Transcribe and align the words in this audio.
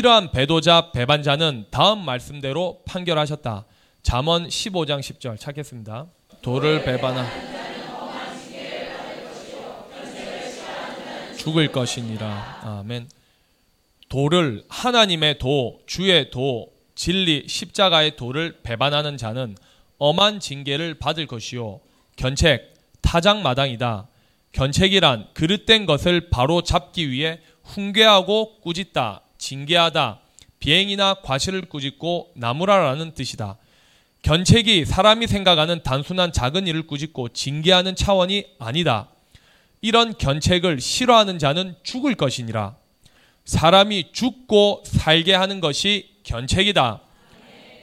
이러한 0.00 0.30
배도자 0.30 0.92
배반자는 0.92 1.66
다음 1.70 2.02
말씀대로 2.06 2.80
판결하셨다. 2.86 3.66
잠언 4.02 4.48
15장 4.48 5.00
10절 5.00 5.38
찾겠습니다. 5.38 6.06
돌을 6.40 6.84
배반한 6.84 7.26
죽을 11.36 11.70
것이니라. 11.70 12.60
아멘. 12.62 13.10
도를 14.08 14.64
하나님의 14.70 15.38
도, 15.38 15.82
주의 15.86 16.30
도, 16.30 16.72
진리 16.94 17.44
십자가의 17.46 18.16
도를 18.16 18.60
배반하는 18.62 19.18
자는 19.18 19.54
엄한 19.98 20.40
징계를 20.40 20.94
받을 20.94 21.26
것이요 21.26 21.80
견책 22.16 22.72
타작마당이다. 23.02 24.08
견책이란 24.52 25.28
그릇된 25.34 25.84
것을 25.84 26.30
바로 26.30 26.62
잡기 26.62 27.10
위해 27.10 27.40
훈계하고 27.64 28.60
꾸짖다, 28.62 29.24
징계하다, 29.40 30.20
비행이나 30.60 31.14
과실을 31.22 31.62
꾸짖고 31.62 32.32
나무라라는 32.36 33.14
뜻이다. 33.14 33.56
견책이 34.22 34.84
사람이 34.84 35.26
생각하는 35.26 35.82
단순한 35.82 36.32
작은 36.32 36.66
일을 36.66 36.86
꾸짖고 36.86 37.30
징계하는 37.30 37.96
차원이 37.96 38.44
아니다. 38.58 39.08
이런 39.80 40.16
견책을 40.16 40.80
싫어하는 40.80 41.38
자는 41.38 41.74
죽을 41.82 42.14
것이니라. 42.14 42.76
사람이 43.46 44.12
죽고 44.12 44.82
살게 44.84 45.34
하는 45.34 45.60
것이 45.60 46.10
견책이다. 46.22 47.00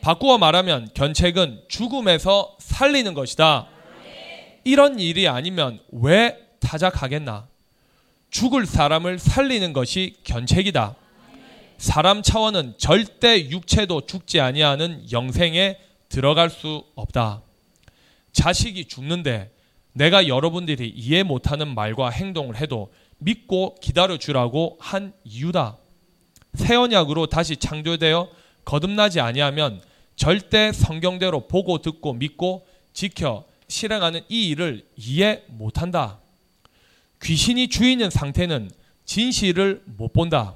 바꾸어 0.01 0.37
말하면 0.37 0.89
견책은 0.93 1.63
죽음에서 1.67 2.55
살리는 2.59 3.15
것이다. 3.15 3.67
이런 4.63 4.99
일이 4.99 5.27
아니면 5.27 5.79
왜 5.91 6.37
타작하겠나? 6.59 7.47
죽을 8.29 8.67
사람을 8.67 9.17
살리는 9.17 9.73
것이 9.73 10.17
견책이다. 10.23 10.95
사람 11.77 12.21
차원은 12.21 12.75
절대 12.77 13.49
육체도 13.49 14.07
죽지 14.07 14.39
아니하는 14.39 15.11
영생에 15.11 15.77
들어갈 16.09 16.49
수 16.49 16.83
없다. 16.95 17.41
자식이 18.31 18.85
죽는데 18.85 19.51
내가 19.93 20.27
여러분들이 20.27 20.89
이해 20.89 21.23
못하는 21.23 21.73
말과 21.73 22.09
행동을 22.09 22.57
해도 22.57 22.91
믿고 23.19 23.75
기다려 23.81 24.17
주라고 24.17 24.77
한 24.79 25.13
이유다. 25.23 25.77
새 26.53 26.75
언약으로 26.75 27.27
다시 27.27 27.57
창조되어 27.57 28.29
거듭나지 28.65 29.19
아니하면 29.19 29.81
절대 30.15 30.71
성경대로 30.71 31.47
보고 31.47 31.79
듣고 31.79 32.13
믿고 32.13 32.65
지켜 32.93 33.45
실행하는 33.67 34.21
이 34.29 34.49
일을 34.49 34.85
이해 34.95 35.43
못한다. 35.47 36.19
귀신이 37.21 37.67
주인인 37.69 38.09
상태는 38.09 38.71
진실을 39.05 39.83
못 39.85 40.13
본다. 40.13 40.55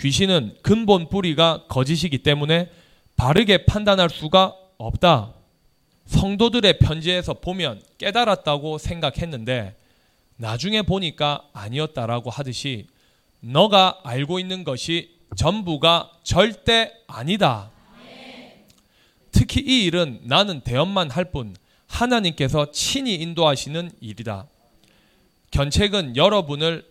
귀신은 0.00 0.56
근본 0.62 1.08
뿌리가 1.08 1.64
거짓이기 1.68 2.18
때문에 2.18 2.70
바르게 3.16 3.64
판단할 3.64 4.10
수가 4.10 4.54
없다. 4.76 5.32
성도들의 6.06 6.78
편지에서 6.78 7.34
보면 7.34 7.80
깨달았다고 7.98 8.78
생각했는데 8.78 9.76
나중에 10.36 10.82
보니까 10.82 11.48
아니었다라고 11.52 12.30
하듯이 12.30 12.86
너가 13.40 14.00
알고 14.04 14.38
있는 14.38 14.64
것이 14.64 15.14
전부가 15.36 16.10
절대 16.22 16.92
아니다. 17.06 17.70
특히 19.32 19.60
이 19.60 19.84
일은 19.84 20.20
나는 20.24 20.60
대언만 20.60 21.10
할 21.10 21.30
뿐 21.30 21.54
하나님께서 21.86 22.70
친히 22.72 23.14
인도하시는 23.14 23.90
일이다. 24.00 24.48
견책은 25.52 26.16
여러분을 26.16 26.84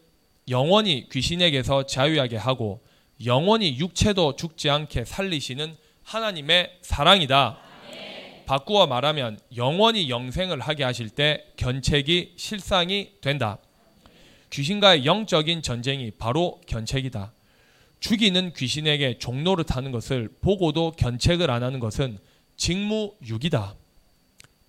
영원히 0.49 1.09
귀신에게서 1.09 1.85
자유하게 1.85 2.37
하고 2.37 2.81
영원히 3.25 3.77
육체도 3.77 4.35
죽지 4.35 4.69
않게 4.69 5.05
살리시는 5.05 5.75
하나님의 6.03 6.79
사랑이다. 6.81 7.57
바꾸어 8.45 8.87
말하면 8.87 9.39
영원히 9.55 10.09
영생을 10.09 10.59
하게 10.59 10.83
하실 10.83 11.09
때 11.09 11.45
견책이 11.57 12.33
실상이 12.35 13.11
된다. 13.21 13.57
귀신과의 14.49 15.05
영적인 15.05 15.61
전쟁이 15.61 16.11
바로 16.11 16.59
견책이다. 16.67 17.33
죽이는 17.99 18.53
귀신에게 18.53 19.17
종로를 19.17 19.63
타는 19.63 19.91
것을 19.91 20.29
보고도 20.41 20.91
견책을 20.91 21.49
안 21.49 21.63
하는 21.63 21.79
것은 21.79 22.19
직무유기다. 22.57 23.75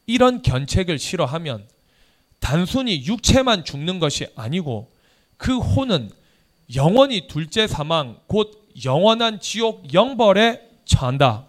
이런 0.06 0.42
견책을 0.42 0.98
싫어하면 0.98 1.66
단순히 2.38 3.04
육체만 3.04 3.64
죽는 3.64 3.98
것이 3.98 4.26
아니고 4.36 4.92
그 5.36 5.58
혼은 5.58 6.10
영원히 6.74 7.26
둘째 7.26 7.66
사망 7.66 8.18
곧 8.26 8.68
영원한 8.84 9.40
지옥 9.40 9.92
영벌에 9.92 10.60
처한다. 10.84 11.46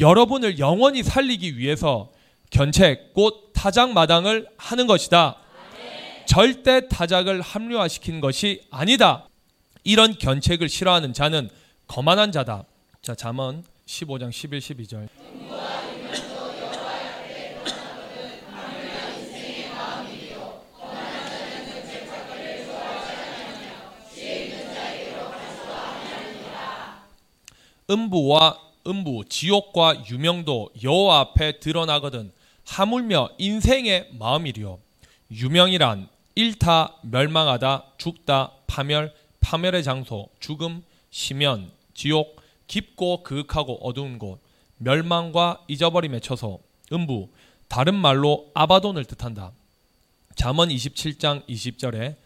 여러분을 0.00 0.58
영원히 0.58 1.02
살리기 1.02 1.58
위해서 1.58 2.10
견책 2.50 3.14
곧 3.14 3.50
타작 3.52 3.92
마당을 3.92 4.46
하는 4.56 4.86
것이다. 4.86 5.36
절대 6.26 6.88
타작을 6.88 7.40
합리화시키는 7.40 8.20
것이 8.20 8.62
아니다. 8.70 9.26
이런 9.84 10.16
견책을 10.16 10.68
싫어하는 10.68 11.12
자는 11.12 11.48
거만한 11.86 12.32
자다. 12.32 12.64
자, 13.02 13.14
잠언 13.14 13.64
15장 13.86 14.30
11, 14.30 14.58
12절. 14.58 15.08
음부와 27.90 28.60
음부, 28.86 29.24
지옥과 29.28 30.04
유명도 30.10 30.70
여호와 30.82 31.20
앞에 31.20 31.60
드러나거든 31.60 32.32
하물며 32.64 33.30
인생의 33.38 34.10
마음이리요. 34.12 34.78
유명이란 35.30 36.08
일타, 36.34 36.94
멸망하다, 37.02 37.84
죽다, 37.98 38.52
파멸, 38.66 39.12
파멸의 39.40 39.82
장소, 39.82 40.28
죽음, 40.38 40.84
시면, 41.10 41.70
지옥, 41.94 42.40
깊고 42.66 43.22
그윽하고 43.22 43.78
어두운 43.82 44.18
곳, 44.18 44.40
멸망과 44.76 45.64
잊어버림의 45.68 46.20
처소, 46.20 46.60
음부, 46.92 47.28
다른 47.68 47.94
말로 47.94 48.50
아바돈을 48.54 49.04
뜻한다. 49.04 49.52
잠언 50.34 50.68
27장 50.68 51.46
20절에 51.48 52.16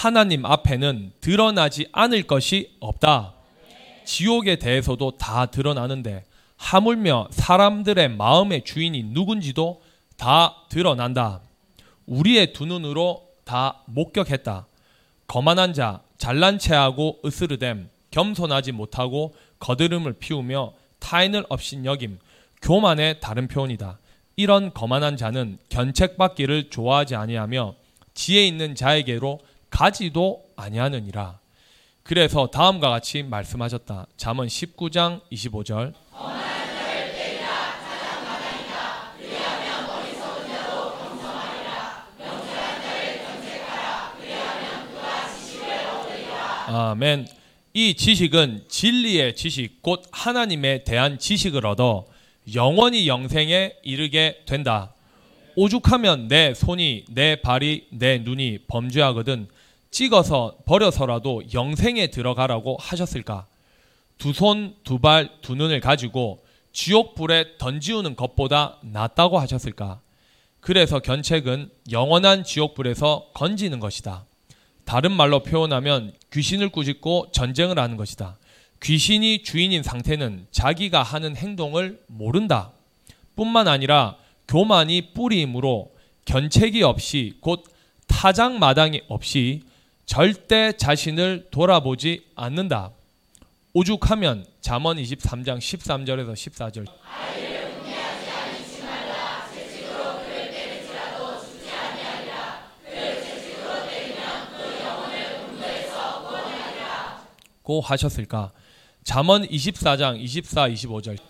하나님 0.00 0.46
앞에는 0.46 1.12
드러나지 1.20 1.86
않을 1.92 2.22
것이 2.22 2.74
없다. 2.80 3.34
지옥에 4.06 4.56
대해서도 4.56 5.18
다 5.18 5.44
드러나는데 5.44 6.24
하물며 6.56 7.28
사람들의 7.30 8.08
마음의 8.16 8.64
주인이 8.64 9.02
누군지도 9.02 9.82
다 10.16 10.56
드러난다. 10.70 11.42
우리의 12.06 12.54
두 12.54 12.64
눈으로 12.64 13.26
다 13.44 13.82
목격했다. 13.84 14.66
거만한 15.26 15.74
자, 15.74 16.00
잘난 16.16 16.58
체하고 16.58 17.18
으스르됨, 17.22 17.90
겸손하지 18.10 18.72
못하고 18.72 19.34
거드름을 19.58 20.14
피우며 20.14 20.72
타인을 20.98 21.44
없인 21.50 21.84
여김, 21.84 22.18
교만의 22.62 23.20
다른 23.20 23.48
표현이다. 23.48 23.98
이런 24.36 24.72
거만한 24.72 25.18
자는 25.18 25.58
견책받기를 25.68 26.70
좋아하지 26.70 27.16
아니하며 27.16 27.74
지혜 28.14 28.46
있는 28.46 28.74
자에게로 28.74 29.40
가지도 29.80 30.44
아니하느니라. 30.56 31.38
그래서 32.02 32.48
다음과 32.48 32.90
같이 32.90 33.22
말씀하셨다. 33.22 34.08
잠언 34.18 34.46
19장 34.46 35.22
25절. 35.32 35.94
아멘. 46.66 47.26
이 47.72 47.94
지식은 47.94 48.64
진리의 48.68 49.34
지식, 49.34 49.80
곧 49.80 50.02
하나님에 50.12 50.84
대한 50.84 51.18
지식을 51.18 51.64
얻어 51.64 52.04
영원히 52.54 53.08
영생에 53.08 53.76
이르게 53.82 54.42
된다. 54.44 54.92
오죽하면 55.56 56.28
내 56.28 56.52
손이, 56.52 57.06
내 57.08 57.36
발이, 57.40 57.86
내 57.92 58.18
눈이 58.18 58.66
범죄하거든 58.68 59.48
찍어서 59.90 60.56
버려서라도 60.64 61.42
영생에 61.52 62.08
들어가라고 62.08 62.76
하셨을까? 62.80 63.46
두 64.18 64.32
손, 64.32 64.74
두 64.84 64.98
발, 64.98 65.30
두 65.40 65.54
눈을 65.54 65.80
가지고 65.80 66.44
지옥 66.72 67.14
불에 67.14 67.56
던지우는 67.58 68.16
것보다 68.16 68.78
낫다고 68.82 69.38
하셨을까? 69.38 70.00
그래서 70.60 71.00
견책은 71.00 71.70
영원한 71.90 72.44
지옥 72.44 72.74
불에서 72.74 73.28
건지는 73.34 73.80
것이다. 73.80 74.24
다른 74.84 75.12
말로 75.12 75.42
표현하면 75.42 76.12
귀신을 76.32 76.68
꾸짖고 76.68 77.28
전쟁을 77.32 77.78
하는 77.78 77.96
것이다. 77.96 78.36
귀신이 78.82 79.42
주인인 79.42 79.82
상태는 79.82 80.46
자기가 80.50 81.02
하는 81.02 81.36
행동을 81.36 82.02
모른다. 82.06 82.72
뿐만 83.36 83.68
아니라 83.68 84.16
교만이 84.48 85.12
뿌리이므로 85.12 85.92
견책이 86.24 86.82
없이 86.82 87.36
곧 87.40 87.64
타장마당이 88.06 89.02
없이 89.08 89.62
절대 90.10 90.72
자신을 90.72 91.50
돌아보지 91.52 92.24
않는다. 92.34 92.90
오죽하면 93.74 94.44
잠언 94.60 94.96
23장 94.96 95.58
13절에서 95.58 96.32
14절 96.32 96.86
고 107.62 107.80
하셨을까? 107.80 108.50
잠언 109.04 109.46
24장 109.46 110.20
24, 110.20 110.70
25절 110.70 111.29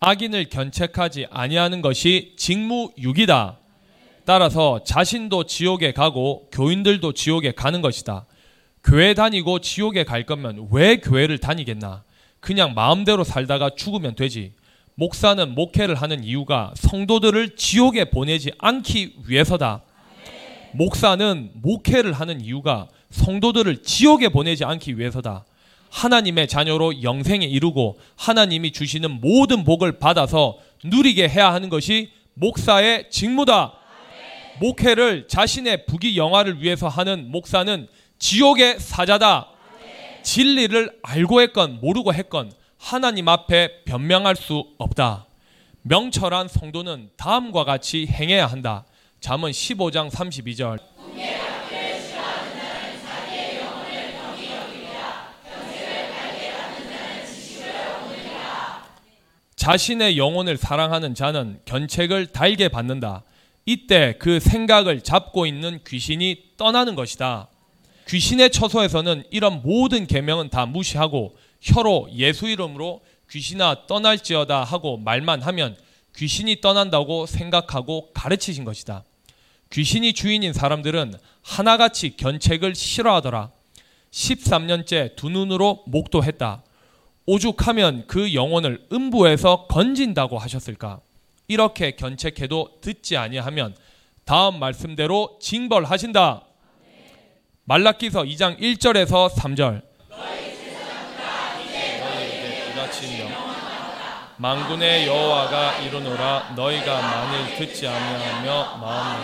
악인을 0.00 0.46
견책하지 0.48 1.26
아니하는 1.30 1.82
것이 1.82 2.32
직무유기다. 2.38 3.58
따라서 4.24 4.82
자신도 4.82 5.44
지옥에 5.44 5.92
가고 5.92 6.48
교인들도 6.52 7.12
지옥에 7.12 7.52
가는 7.52 7.82
것이다. 7.82 8.24
교회 8.82 9.12
다니고 9.12 9.58
지옥에 9.58 10.04
갈 10.04 10.24
거면 10.24 10.68
왜 10.70 10.96
교회를 10.96 11.36
다니겠나? 11.36 12.04
그냥 12.40 12.72
마음대로 12.72 13.24
살다가 13.24 13.70
죽으면 13.76 14.14
되지. 14.14 14.54
목사는 14.94 15.54
목회를 15.54 15.94
하는 15.94 16.24
이유가 16.24 16.72
성도들을 16.76 17.56
지옥에 17.56 18.06
보내지 18.06 18.52
않기 18.58 19.16
위해서다. 19.26 19.82
목사는 20.72 21.50
목회를 21.54 22.14
하는 22.14 22.40
이유가 22.40 22.88
성도들을 23.10 23.82
지옥에 23.82 24.30
보내지 24.30 24.64
않기 24.64 24.98
위해서다. 24.98 25.44
하나님의 25.90 26.48
자녀로 26.48 27.02
영생에 27.02 27.44
이르고 27.44 27.98
하나님이 28.16 28.72
주시는 28.72 29.20
모든 29.20 29.64
복을 29.64 29.98
받아서 29.98 30.58
누리게 30.84 31.28
해야 31.28 31.52
하는 31.52 31.68
것이 31.68 32.10
목사의 32.34 33.10
직무다. 33.10 33.74
목회를 34.60 35.26
자신의 35.28 35.86
부귀 35.86 36.16
영화를 36.16 36.62
위해서 36.62 36.88
하는 36.88 37.30
목사는 37.30 37.88
지옥의 38.18 38.78
사자다. 38.78 39.48
진리를 40.22 40.98
알고 41.02 41.40
했건 41.40 41.80
모르고 41.80 42.12
했건 42.14 42.52
하나님 42.78 43.28
앞에 43.28 43.84
변명할 43.84 44.36
수 44.36 44.64
없다. 44.78 45.26
명철한 45.82 46.48
성도는 46.48 47.10
다음과 47.16 47.64
같이 47.64 48.06
행해야 48.06 48.46
한다. 48.46 48.84
잠언 49.20 49.50
15장 49.50 50.10
32절. 50.10 50.78
자신의 59.60 60.16
영혼을 60.16 60.56
사랑하는 60.56 61.14
자는 61.14 61.60
견책을 61.66 62.28
달게 62.28 62.68
받는다. 62.68 63.24
이때 63.66 64.16
그 64.18 64.40
생각을 64.40 65.02
잡고 65.02 65.44
있는 65.44 65.80
귀신이 65.86 66.44
떠나는 66.56 66.94
것이다. 66.94 67.48
귀신의 68.08 68.52
처소에서는 68.52 69.24
이런 69.30 69.60
모든 69.62 70.06
계명은 70.06 70.48
다 70.48 70.64
무시하고 70.64 71.36
혀로 71.60 72.08
예수 72.14 72.48
이름으로 72.48 73.02
귀신아 73.28 73.86
떠날지어다 73.86 74.64
하고 74.64 74.96
말만 74.96 75.42
하면 75.42 75.76
귀신이 76.16 76.62
떠난다고 76.62 77.26
생각하고 77.26 78.12
가르치신 78.14 78.64
것이다. 78.64 79.04
귀신이 79.68 80.14
주인인 80.14 80.54
사람들은 80.54 81.12
하나같이 81.42 82.16
견책을 82.16 82.74
싫어하더라. 82.74 83.50
13년째 84.10 85.16
두 85.16 85.28
눈으로 85.28 85.84
목도했다. 85.86 86.62
오죽하면 87.30 88.08
그 88.08 88.34
영혼을 88.34 88.84
음부에서 88.92 89.68
건진다고 89.68 90.36
하셨을까? 90.36 90.98
이렇게 91.46 91.92
견책해도 91.92 92.80
듣지 92.80 93.16
아니하면 93.16 93.76
다음 94.24 94.58
말씀대로 94.58 95.38
징벌하신다. 95.40 96.42
말라기서 97.66 98.24
2장 98.24 98.58
1절에서 98.58 99.30
3절. 99.30 99.82
너희에게 102.02 102.72
부딪히며 102.72 103.30
만군의 104.38 105.06
여호와가 105.06 105.78
이르노라 105.82 106.54
너희가 106.56 107.00
만일 107.00 107.54
듣지 107.58 107.86
아니하며 107.86 108.78
마음 108.78 109.22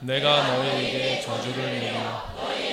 내가 0.00 0.54
너희에게 0.54 1.22
저주를 1.22 1.64
내리라. 1.64 2.71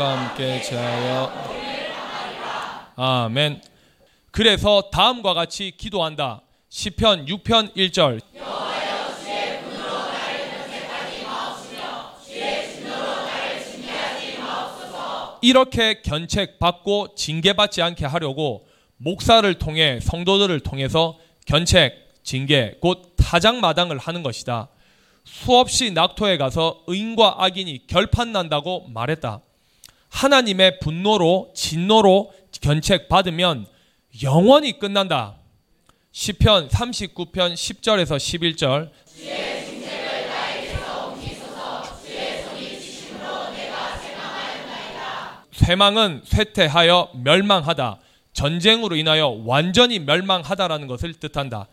그것과 0.00 0.18
함께 0.18 0.62
제하여 0.62 1.30
아멘. 2.96 3.60
그래서 4.30 4.88
다음과 4.90 5.34
같이 5.34 5.72
기도한다. 5.76 6.40
시편 6.70 7.26
6편 7.26 7.76
1절 7.76 8.20
이렇게 15.42 16.02
견책받고 16.02 17.14
징계받지 17.14 17.82
않게 17.82 18.06
하려고 18.06 18.66
목사를 18.96 19.52
통해 19.54 19.98
성도들을 20.00 20.60
통해서 20.60 21.18
견책, 21.46 22.22
징계, 22.22 22.76
곧 22.80 23.14
타장마당을 23.16 23.98
하는 23.98 24.22
것이다. 24.22 24.68
수없이 25.24 25.90
낙토에 25.92 26.36
가서 26.36 26.82
의인과 26.86 27.36
악인이 27.38 27.86
결판난다고 27.86 28.88
말했다. 28.88 29.40
하나님의 30.10 30.80
분노로 30.80 31.50
진노로 31.54 32.32
견책받으면 32.60 33.66
영원히 34.22 34.78
끝난다. 34.78 35.36
시편 36.12 36.68
39편 36.68 37.54
10절에서 37.54 38.16
11절 38.16 38.90
쇠망은 45.52 46.22
쇠퇴하여 46.24 47.12
멸망하다. 47.22 48.00
전쟁으로 48.32 48.96
인하여 48.96 49.28
완전히 49.44 49.98
멸망하다라는 50.00 50.86
것을 50.86 51.14
뜻한다. 51.14 51.68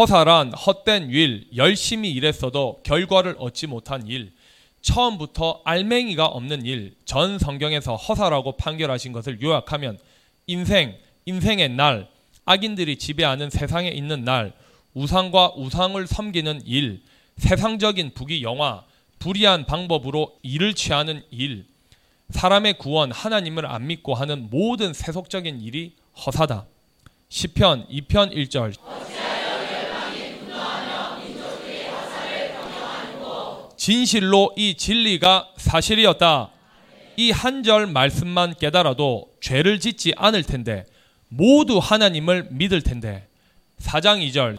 허사란 0.00 0.54
헛된 0.54 1.10
일, 1.10 1.46
열심히 1.56 2.10
일했어도 2.12 2.80
결과를 2.84 3.36
얻지 3.38 3.66
못한 3.66 4.06
일, 4.06 4.32
처음부터 4.80 5.60
알맹이가 5.62 6.24
없는 6.24 6.64
일, 6.64 6.94
전 7.04 7.38
성경에서 7.38 7.96
허사라고 7.96 8.56
판결하신 8.56 9.12
것을 9.12 9.42
요약하면 9.42 9.98
인생, 10.46 10.96
인생의 11.26 11.68
날, 11.68 12.08
악인들이 12.46 12.96
지배하는 12.96 13.50
세상에 13.50 13.90
있는 13.90 14.24
날, 14.24 14.54
우상과 14.94 15.52
우상을 15.56 16.06
섬기는 16.06 16.62
일, 16.64 17.02
세상적인 17.36 18.14
부귀 18.14 18.42
영화, 18.42 18.84
불의한 19.18 19.66
방법으로 19.66 20.34
일을 20.40 20.72
취하는 20.72 21.22
일, 21.30 21.66
사람의 22.30 22.78
구원 22.78 23.12
하나님을 23.12 23.66
안 23.66 23.86
믿고 23.86 24.14
하는 24.14 24.48
모든 24.48 24.94
세속적인 24.94 25.60
일이 25.60 25.92
허사다. 26.24 26.64
시편 27.28 27.86
2편 27.88 28.34
1절 28.34 29.29
진실로 33.80 34.52
이 34.58 34.74
진리가 34.74 35.48
사실이었다. 35.56 36.50
이 37.16 37.30
한 37.32 37.62
절 37.64 37.86
말씀만 37.86 38.54
깨달아도 38.60 39.28
죄를 39.40 39.80
짓지 39.80 40.12
않을 40.16 40.42
텐데 40.42 40.84
모두 41.28 41.78
하나님을 41.78 42.48
믿을 42.50 42.82
텐데 42.82 43.26
4장 43.80 44.20
2절 44.28 44.58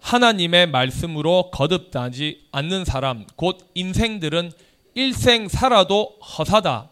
하나님의 0.00 0.68
말씀으로 0.68 1.50
거듭나지 1.50 2.46
않는 2.52 2.84
사람 2.84 3.26
곧 3.36 3.58
인생들은 3.74 4.52
일생 4.94 5.48
살아도 5.48 6.16
허사다. 6.38 6.90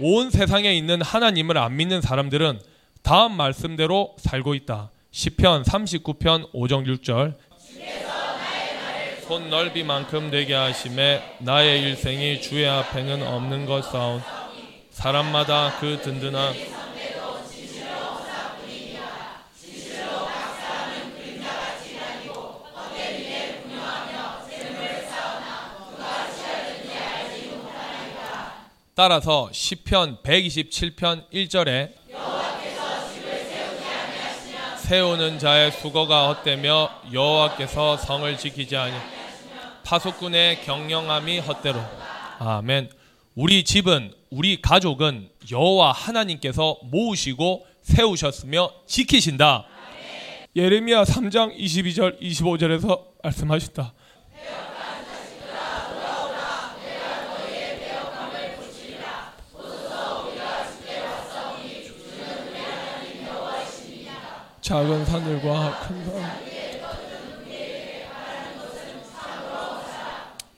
온 0.00 0.30
세상에 0.30 0.72
있는 0.74 1.00
하나님을 1.02 1.56
안 1.58 1.76
믿는 1.76 2.00
사람들은 2.00 2.58
다음 3.02 3.36
말씀대로 3.36 4.14
살고 4.18 4.54
있다. 4.54 4.90
시편 5.10 5.64
39편 5.64 6.52
5정 6.52 6.86
6절. 6.86 7.34
손 9.26 9.50
넓이만큼 9.50 10.30
되게 10.30 10.54
하심에 10.54 11.36
나의 11.40 11.82
일생이 11.82 12.40
주의 12.40 12.68
앞에는 12.68 13.26
없는 13.26 13.66
것사온. 13.66 14.22
사람마다 14.90 15.78
그 15.80 16.00
든든한 16.02 16.54
따라서 28.94 29.48
시편 29.52 30.18
127편 30.22 31.30
1절에 31.32 32.01
세우는 34.92 35.38
자의 35.38 35.72
수고가 35.72 36.28
헛되며 36.28 36.90
여호와께서 37.14 37.96
성을 37.96 38.36
지키지 38.36 38.76
아니 38.76 38.94
파수꾼의 39.84 40.64
경영함이 40.64 41.38
헛되로 41.38 41.80
아멘. 42.38 42.90
우리 43.34 43.64
집은 43.64 44.12
우리 44.28 44.60
가족은 44.60 45.30
여호와 45.50 45.92
하나님께서 45.92 46.76
모으시고 46.82 47.64
세우셨으며 47.80 48.70
지키신다. 48.86 49.64
예레미야 50.54 51.04
3장 51.04 51.56
22절 51.56 52.20
25절에서 52.20 53.00
말씀하셨다. 53.24 53.94
작은 64.62 65.04
산들과 65.04 65.80
큰 65.80 66.04
산, 66.04 66.40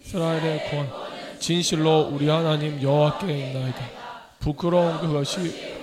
이스라엘의 0.03 0.71
권, 0.71 0.91
진실로 1.39 2.11
우리 2.13 2.29
하나님 2.29 2.83
여호와께 2.83 3.27
있나이다. 3.27 3.79
부끄러운 4.41 5.01
그것이 5.01 5.75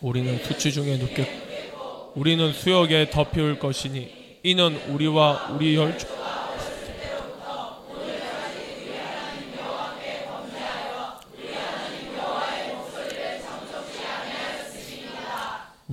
우리는 0.00 0.38
수치 0.44 0.72
중에 0.72 0.96
눕겠 0.96 1.28
우리는 2.14 2.52
수역에 2.52 3.10
덮이울 3.10 3.58
것이니 3.58 4.38
이는 4.44 4.80
우리와 4.90 5.48
우리 5.54 5.76
혈족 5.76 6.11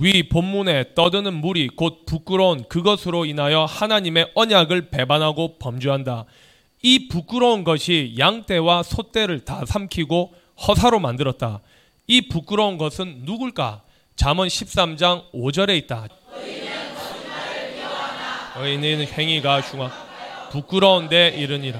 위 0.00 0.30
본문에 0.30 0.94
떠드는 0.94 1.34
물이 1.34 1.68
곧 1.76 2.06
부끄러운 2.06 2.64
그것으로 2.68 3.26
인하여 3.26 3.66
하나님의 3.66 4.30
언약을 4.34 4.88
배반하고 4.88 5.58
범죄한다. 5.58 6.24
이 6.82 7.08
부끄러운 7.08 7.64
것이 7.64 8.14
양떼와 8.18 8.82
소떼를 8.82 9.44
다 9.44 9.62
삼키고 9.66 10.32
허사로 10.66 11.00
만들었다. 11.00 11.60
이 12.06 12.28
부끄러운 12.28 12.78
것은 12.78 13.24
누굴까? 13.24 13.82
잠언 14.16 14.48
13장 14.48 15.30
5절에 15.32 15.76
있다. 15.84 16.08
의인은 18.56 19.06
행위가 19.06 19.60
흉악 19.60 19.92
부끄러운데 20.50 21.28
이르니라. 21.36 21.78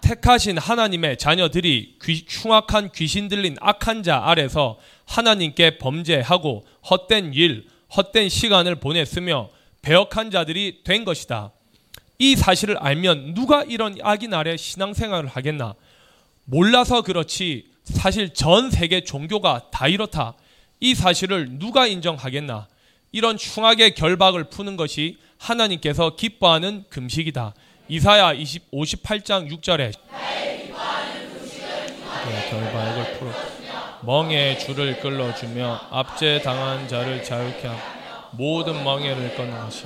택하신 0.00 0.58
하나님의 0.58 1.16
자녀들이 1.16 1.98
귀, 2.02 2.26
흉악한 2.28 2.90
귀신 2.94 3.28
들린 3.28 3.56
악한 3.60 4.02
자 4.02 4.22
아래서 4.24 4.76
하나님께 5.06 5.78
범죄하고 5.78 6.64
헛된 6.90 7.34
일, 7.34 7.66
헛된 7.96 8.28
시간을 8.28 8.76
보냈으며 8.76 9.50
배역한 9.82 10.30
자들이 10.30 10.80
된 10.84 11.04
것이다. 11.04 11.52
이 12.18 12.36
사실을 12.36 12.78
알면 12.78 13.34
누가 13.34 13.62
이런 13.64 13.96
악인 14.02 14.32
아래 14.34 14.56
신앙생활을 14.56 15.28
하겠나? 15.28 15.74
몰라서 16.44 17.02
그렇지 17.02 17.66
사실 17.84 18.32
전 18.32 18.70
세계 18.70 19.02
종교가 19.02 19.70
다 19.70 19.88
이렇다. 19.88 20.34
이 20.80 20.94
사실을 20.94 21.58
누가 21.58 21.86
인정하겠나? 21.86 22.68
이런 23.12 23.36
흉악의 23.36 23.94
결박을 23.94 24.44
푸는 24.44 24.76
것이 24.76 25.18
하나님께서 25.38 26.16
기뻐하는 26.16 26.84
금식이다. 26.88 27.54
이사야 27.88 28.32
20, 28.32 28.70
58장 28.70 29.50
6절에 29.50 29.92
네, 29.92 30.72
풀어 32.24 32.93
멍에 34.04 34.58
줄을 34.58 35.00
끌어주며 35.00 35.88
압제 35.90 36.42
당한 36.42 36.86
자를 36.88 37.24
자유케 37.24 37.68
하고 37.68 37.80
모든 38.32 38.84
멍에를 38.84 39.34
끊는 39.34 39.58
것이 39.60 39.84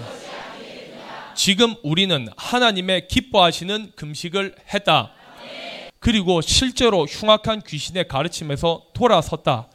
지금 1.34 1.76
우리는 1.84 2.26
하나님의 2.36 3.06
기뻐하시는 3.06 3.92
금식을 3.94 4.56
했다. 4.74 5.12
그리고 6.00 6.40
실제로 6.40 7.04
흉악한 7.04 7.62
귀신의 7.64 8.08
가르침에서 8.08 8.86
돌아섰다. 8.92 9.68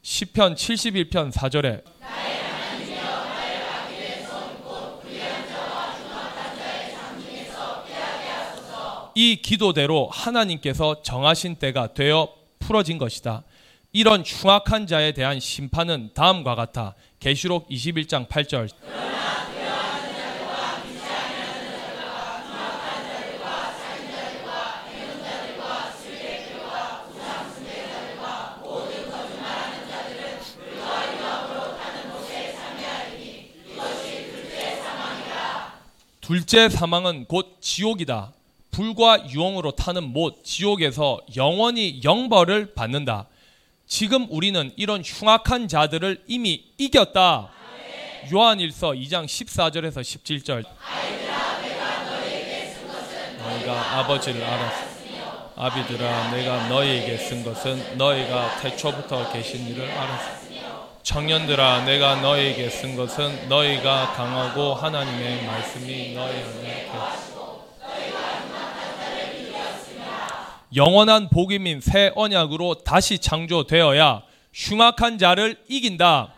시편 0.00 0.54
71편 0.54 1.30
4절에 1.30 1.82
이 9.14 9.42
기도대로 9.42 10.08
하나님께서 10.10 11.02
정하신 11.02 11.56
때가 11.56 11.92
되어 11.92 12.32
풀어진 12.60 12.96
것이다. 12.96 13.42
이런 13.92 14.22
흉악한 14.22 14.86
자에 14.86 15.12
대한 15.12 15.40
심판은 15.40 16.10
다음과 16.14 16.54
같아. 16.54 16.94
계시록 17.18 17.68
21장 17.68 18.28
8절. 18.28 18.70
둘째 36.20 36.68
사망은 36.68 37.24
곧 37.24 37.56
지옥이다. 37.60 38.32
불과 38.70 39.28
유황으로 39.30 39.72
타는 39.72 40.12
못 40.12 40.44
지옥에서 40.44 41.20
영원히 41.34 42.00
영벌을 42.04 42.72
받는다. 42.74 43.26
지금 43.90 44.28
우리는 44.30 44.70
이런 44.76 45.02
흉악한 45.04 45.66
자들을 45.66 46.22
이미 46.28 46.62
이겼다. 46.78 47.50
요한일서 48.32 48.92
2장 48.92 49.26
14절에서 49.26 50.00
17절. 50.00 50.64
너희가 53.42 53.98
아버지를 53.98 54.44
알았어. 54.44 54.90
아비들아 55.56 56.30
내가 56.30 56.68
너희에게 56.68 57.16
쓴 57.18 57.42
것은 57.42 57.98
너희가 57.98 58.60
태초부터 58.60 59.32
계신 59.32 59.66
일을 59.66 59.90
알았어. 59.90 60.38
청년들아 61.02 61.84
내가 61.84 62.14
너희에게 62.20 62.70
쓴 62.70 62.94
것은 62.94 63.48
너희가 63.48 64.12
강하고 64.12 64.72
하나님의 64.72 65.46
말씀이 65.46 66.12
너희 66.14 66.30
안에 66.36 66.86
계시 66.92 67.29
영원한 70.74 71.28
복임인 71.30 71.80
새 71.80 72.12
언약으로 72.14 72.82
다시 72.84 73.18
창조되어야 73.18 74.22
흉악한 74.52 75.18
자를 75.18 75.56
이긴다. 75.68 76.32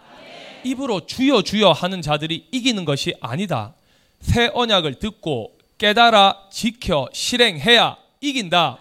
입으로 0.64 1.06
주여 1.06 1.42
주여 1.42 1.72
하는 1.72 2.00
자들이 2.00 2.48
이기는 2.50 2.84
것이 2.84 3.14
아니다. 3.20 3.74
새 4.20 4.50
언약을 4.54 4.94
듣고 4.94 5.58
깨달아 5.76 6.48
지켜 6.50 7.08
실행해야 7.12 7.96
이긴다. 8.20 8.78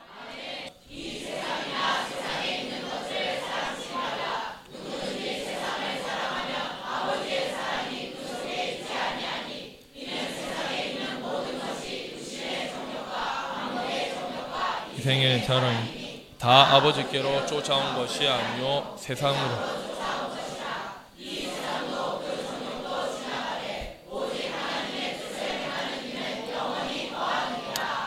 생의 15.01 15.43
자랑이 15.45 16.25
다 16.37 16.75
아버지께로 16.75 17.45
쫓아온 17.45 17.95
것이 17.95 18.27
아니요 18.27 18.95
세상으로 18.97 19.81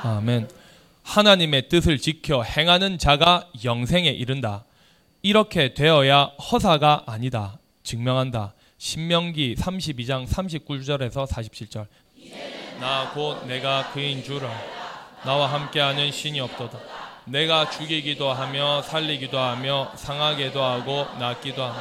아멘. 0.02 0.48
하나님의 1.02 1.68
뜻을 1.68 1.98
지켜 1.98 2.42
행하는 2.42 2.98
자가 2.98 3.48
영생에 3.64 4.08
이른다. 4.10 4.64
이렇게 5.22 5.72
되어야 5.72 6.32
허사가 6.50 7.04
아니다. 7.06 7.58
증명한다. 7.82 8.54
신명기 8.78 9.54
32장 9.56 10.26
39절에서 10.26 11.26
47절. 11.26 11.86
나 12.80 13.12
곧 13.14 13.46
내가 13.46 13.90
그인 13.92 14.22
줄 14.22 14.44
알. 14.44 14.73
나와 15.24 15.46
함께하는 15.46 16.12
신이 16.12 16.38
없도다. 16.40 16.78
내가 17.24 17.70
죽이기도 17.70 18.30
하며 18.30 18.82
살리기도 18.82 19.38
하며 19.38 19.90
상하게도 19.94 20.62
하고 20.62 21.06
낫기도 21.18 21.64
하며 21.64 21.80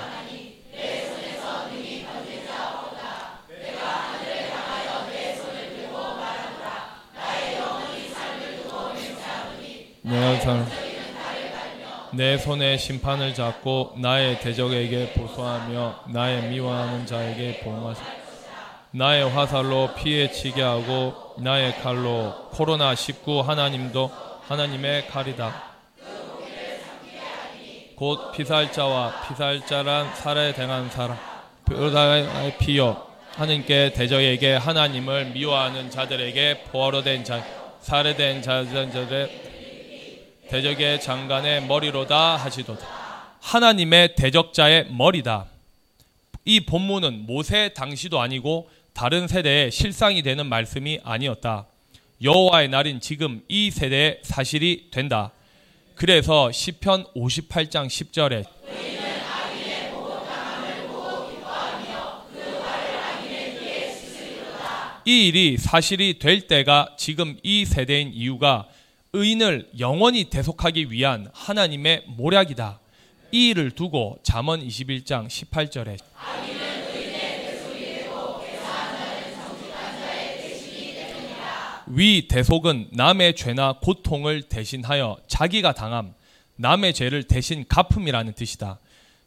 내 10.05 10.39
삶, 10.39 10.67
내 12.11 12.37
손에 12.37 12.77
심판을 12.77 13.33
잡고 13.33 13.95
나의 13.97 14.39
대적에게 14.39 15.13
보소하며 15.13 16.03
나의 16.09 16.49
미워하는 16.49 17.05
자에게 17.05 17.59
보응하사 17.61 18.01
나의 18.91 19.29
화살로 19.29 19.93
피해치게 19.95 20.61
하고 20.61 21.22
나의 21.37 21.79
칼로 21.81 22.49
코로나 22.51 22.95
19 22.95 23.41
하나님도 23.41 24.11
하나님의 24.47 25.07
칼이다. 25.07 25.73
곧 27.95 28.31
피살자와 28.31 29.27
피살자란 29.27 30.15
살해 30.15 30.53
당한 30.53 30.89
사람 30.89 31.17
뼈다의 31.65 32.57
피요 32.57 33.07
하나님께 33.35 33.93
대적에게 33.93 34.55
하나님을 34.55 35.31
미워하는 35.31 35.89
자들에게 35.89 36.65
포화로 36.65 37.01
된 37.03 37.23
자, 37.23 37.43
살해된 37.81 38.41
자들의 38.41 39.43
대적의 40.49 41.01
장관의 41.01 41.65
머리로다 41.65 42.35
하시도다. 42.35 42.85
하나님의 43.39 44.15
대적자의 44.15 44.87
머리다. 44.91 45.47
이 46.45 46.59
본문은 46.59 47.25
모세 47.25 47.69
당시도 47.69 48.19
아니고 48.19 48.69
다른 48.93 49.27
세대의 49.27 49.71
실상이 49.71 50.21
되는 50.21 50.45
말씀이 50.45 50.99
아니었다. 51.03 51.65
여호와의 52.21 52.69
날인 52.69 52.99
지금 52.99 53.41
이 53.47 53.71
세대의 53.71 54.19
사실이 54.23 54.89
된다. 54.91 55.31
그래서 55.95 56.51
시편 56.51 57.05
58장 57.15 57.87
10절에 57.87 58.45
이 65.05 65.27
일이 65.27 65.57
사실이 65.57 66.19
될 66.19 66.47
때가 66.47 66.95
지금 66.97 67.37
이 67.43 67.65
세대인 67.65 68.13
이유가 68.13 68.67
의인을 69.11 69.69
영원히 69.79 70.29
대속하기 70.29 70.91
위한 70.91 71.29
하나님의 71.33 72.05
모략이다. 72.07 72.79
이 73.31 73.49
일을 73.49 73.71
두고 73.71 74.19
잠언 74.23 74.65
21장 74.65 75.27
18절에 75.27 75.97
위 81.87 82.27
대속은 82.27 82.89
남의 82.91 83.35
죄나 83.35 83.79
고통을 83.81 84.43
대신하여 84.43 85.17
자기가 85.27 85.73
당함 85.73 86.13
남의 86.55 86.93
죄를 86.93 87.23
대신 87.23 87.65
갚음이라는 87.67 88.33
뜻이다. 88.33 88.79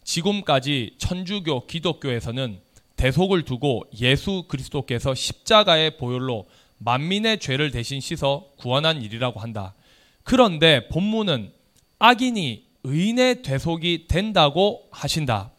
지금까지 0.05 0.95
천주교 0.99 1.67
기독교에서는 1.67 2.61
대속을 2.97 3.43
두고 3.43 3.85
예수 4.01 4.45
그리스도께서 4.49 5.15
십자가의 5.15 5.99
보혈로 5.99 6.47
만민의 6.79 7.41
죄를 7.41 7.71
대신 7.71 8.01
씻어 8.01 8.47
구원한 8.57 9.03
일이라고 9.03 9.41
한다. 9.41 9.75
그런데 10.23 10.89
본문은 10.89 11.53
악인이 11.99 12.65
의인의 12.85 13.43
대속이 13.43 14.07
된다고 14.09 14.87
하신다. 14.91 15.51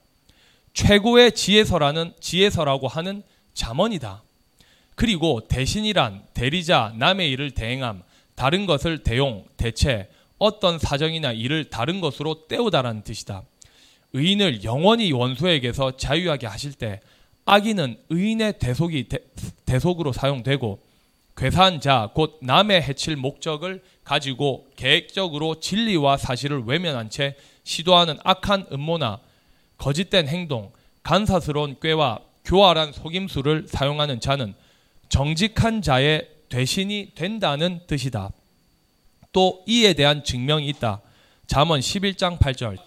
최고의 0.73 1.33
지혜서라는 1.33 2.13
지혜서라고 2.19 2.87
하는 2.87 3.23
잠언이다. 3.53 4.23
그리고 4.97 5.47
대신이란 5.47 6.23
대리자 6.33 6.95
남의 6.97 7.29
일을 7.29 7.51
대행함 7.51 8.01
다른 8.33 8.65
것을 8.65 9.03
대용 9.03 9.45
대체 9.55 10.09
어떤 10.39 10.79
사정이나 10.79 11.33
일을 11.33 11.65
다른 11.65 12.01
것으로 12.01 12.47
때우다라는 12.47 13.03
뜻이다. 13.03 13.43
의인을 14.13 14.63
영원히 14.63 15.11
원수에게서 15.11 15.97
자유하게 15.97 16.47
하실 16.47 16.73
때 16.73 16.99
악인은 17.45 17.99
의인의 18.09 18.57
대속이 18.57 19.07
대, 19.07 19.19
대속으로 19.67 20.13
사용되고 20.13 20.81
괴사한 21.35 21.79
자, 21.79 22.09
곧 22.15 22.39
남의 22.41 22.81
해칠 22.81 23.17
목적을 23.17 23.83
가지고 24.03 24.65
계획적으로 24.77 25.59
진리와 25.59 26.17
사실을 26.17 26.63
외면한 26.65 27.11
채 27.11 27.35
시도하는 27.65 28.17
악한 28.23 28.65
음모나 28.71 29.19
거짓된 29.77 30.27
행동, 30.27 30.71
간사스러운 31.03 31.75
꾀와 31.79 32.17
교활한 32.43 32.93
속임수를 32.93 33.67
사용하는 33.67 34.19
자는 34.19 34.55
정직한 35.09 35.81
자의 35.81 36.27
대신이 36.49 37.11
된다는 37.15 37.81
뜻이다. 37.87 38.31
또 39.31 39.63
이에 39.67 39.93
대한 39.93 40.23
증명이 40.23 40.67
있다. 40.69 41.01
잠언 41.47 41.79
11장 41.79 42.39
8절. 42.39 42.77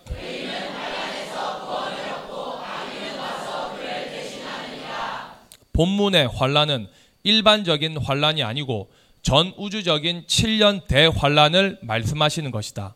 본문의 5.73 6.29
환란은 6.29 6.89
일반적인 7.23 7.99
환란이 7.99 8.43
아니고 8.43 8.91
전 9.23 9.55
우주적인 9.57 10.27
7년 10.27 10.87
대환란을 10.87 11.79
말씀하시는 11.83 12.51
것이다. 12.51 12.95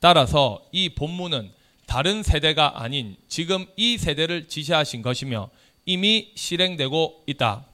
따라서 0.00 0.62
이 0.72 0.90
본문은 0.90 1.50
다른 1.86 2.22
세대가 2.22 2.82
아닌 2.82 3.16
지금 3.28 3.66
이 3.76 3.98
세대를 3.98 4.48
지시하신 4.48 5.02
것이며 5.02 5.50
이미 5.84 6.32
실행되고 6.34 7.24
있다. 7.26 7.66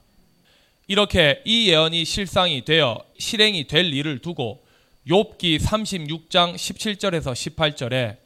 이렇게 0.89 1.43
이 1.45 1.69
예언이 1.69 2.03
실상이 2.03 2.65
되어 2.65 2.97
실행이 3.19 3.67
될 3.67 3.93
일을 3.93 4.17
두고 4.23 4.63
욥기 5.07 5.59
36장 5.59 6.55
17절에서 6.55 7.31
18절에 7.35 8.17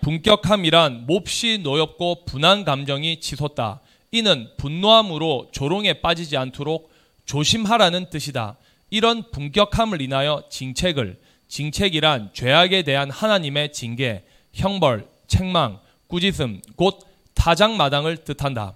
분격함이란 0.00 1.04
몹시 1.06 1.58
노엽고 1.62 2.24
분한 2.24 2.64
감정이 2.64 3.20
치솟다. 3.20 3.82
이는 4.10 4.48
분노함으로 4.56 5.50
조롱에 5.52 6.00
빠지지 6.00 6.38
않도록 6.38 6.90
조심하라는 7.26 8.08
뜻이다. 8.08 8.56
이런 8.88 9.30
분격함을 9.32 10.00
인하여 10.00 10.44
징책을 10.48 11.20
징책이란 11.50 12.30
죄악에 12.32 12.82
대한 12.82 13.10
하나님의 13.10 13.72
징계, 13.72 14.24
형벌, 14.52 15.06
책망, 15.26 15.80
꾸짖음, 16.08 16.60
곧 16.76 16.98
타작마당을 17.34 18.18
뜻한다. 18.18 18.74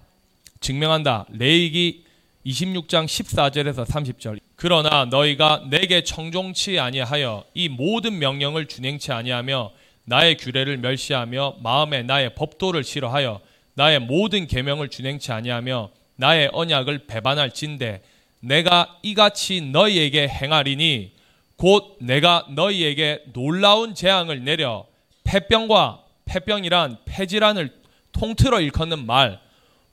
증명한다. 0.59 1.25
레이기 1.29 2.05
26장 2.45 3.05
14절에서 3.05 3.85
30절. 3.85 4.39
그러나 4.55 5.05
너희가 5.05 5.65
내게 5.69 6.03
청종치 6.03 6.79
아니하여 6.79 7.43
이 7.53 7.67
모든 7.69 8.19
명령을 8.19 8.67
준행치 8.67 9.11
아니하며 9.11 9.71
나의 10.05 10.37
규례를 10.37 10.77
멸시하며 10.77 11.57
마음에 11.61 12.03
나의 12.03 12.35
법도를 12.35 12.83
싫어하여 12.83 13.41
나의 13.73 13.99
모든 13.99 14.47
계명을 14.47 14.89
준행치 14.89 15.31
아니하며 15.31 15.89
나의 16.15 16.49
언약을 16.53 17.07
배반할 17.07 17.51
진대 17.51 18.01
내가 18.39 18.97
이같이 19.01 19.61
너희에게 19.61 20.27
행하리니 20.27 21.11
곧 21.57 21.97
내가 21.99 22.45
너희에게 22.49 23.23
놀라운 23.33 23.95
재앙을 23.95 24.43
내려 24.43 24.85
폐병과 25.25 26.03
폐병이란 26.25 26.99
폐질환을 27.05 27.71
통틀어 28.13 28.61
일컫는 28.61 29.05
말 29.05 29.39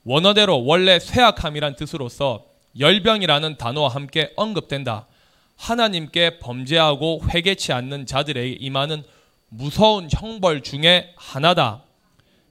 원어대로 0.04 0.64
원래 0.64 0.98
쇠약함이란 0.98 1.76
뜻으로서 1.76 2.44
열병이라는 2.78 3.58
단어와 3.58 3.88
함께 3.88 4.32
언급된다. 4.36 5.06
하나님께 5.56 6.38
범죄하고 6.38 7.22
회개치 7.28 7.72
않는 7.72 8.06
자들에게 8.06 8.56
임하는 8.60 9.02
무서운 9.48 10.08
형벌 10.10 10.62
중에 10.62 11.12
하나다. 11.16 11.82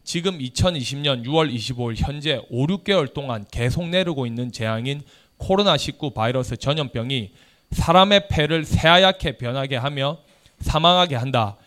지금 0.04 0.40
2020년 0.40 1.26
6월 1.26 1.54
25일 1.54 1.96
현재 1.98 2.42
5, 2.50 2.68
6개월 2.68 3.14
동안 3.14 3.46
계속 3.52 3.88
내리고 3.88 4.26
있는 4.26 4.52
재앙인 4.52 5.02
코로나19 5.40 6.14
바이러스 6.14 6.58
전염병이 6.58 7.32
사람의 7.72 8.28
폐를 8.30 8.66
새하얗게 8.66 9.38
변하게 9.38 9.78
하며 9.78 10.18
사망하게 10.60 11.16
한다. 11.16 11.58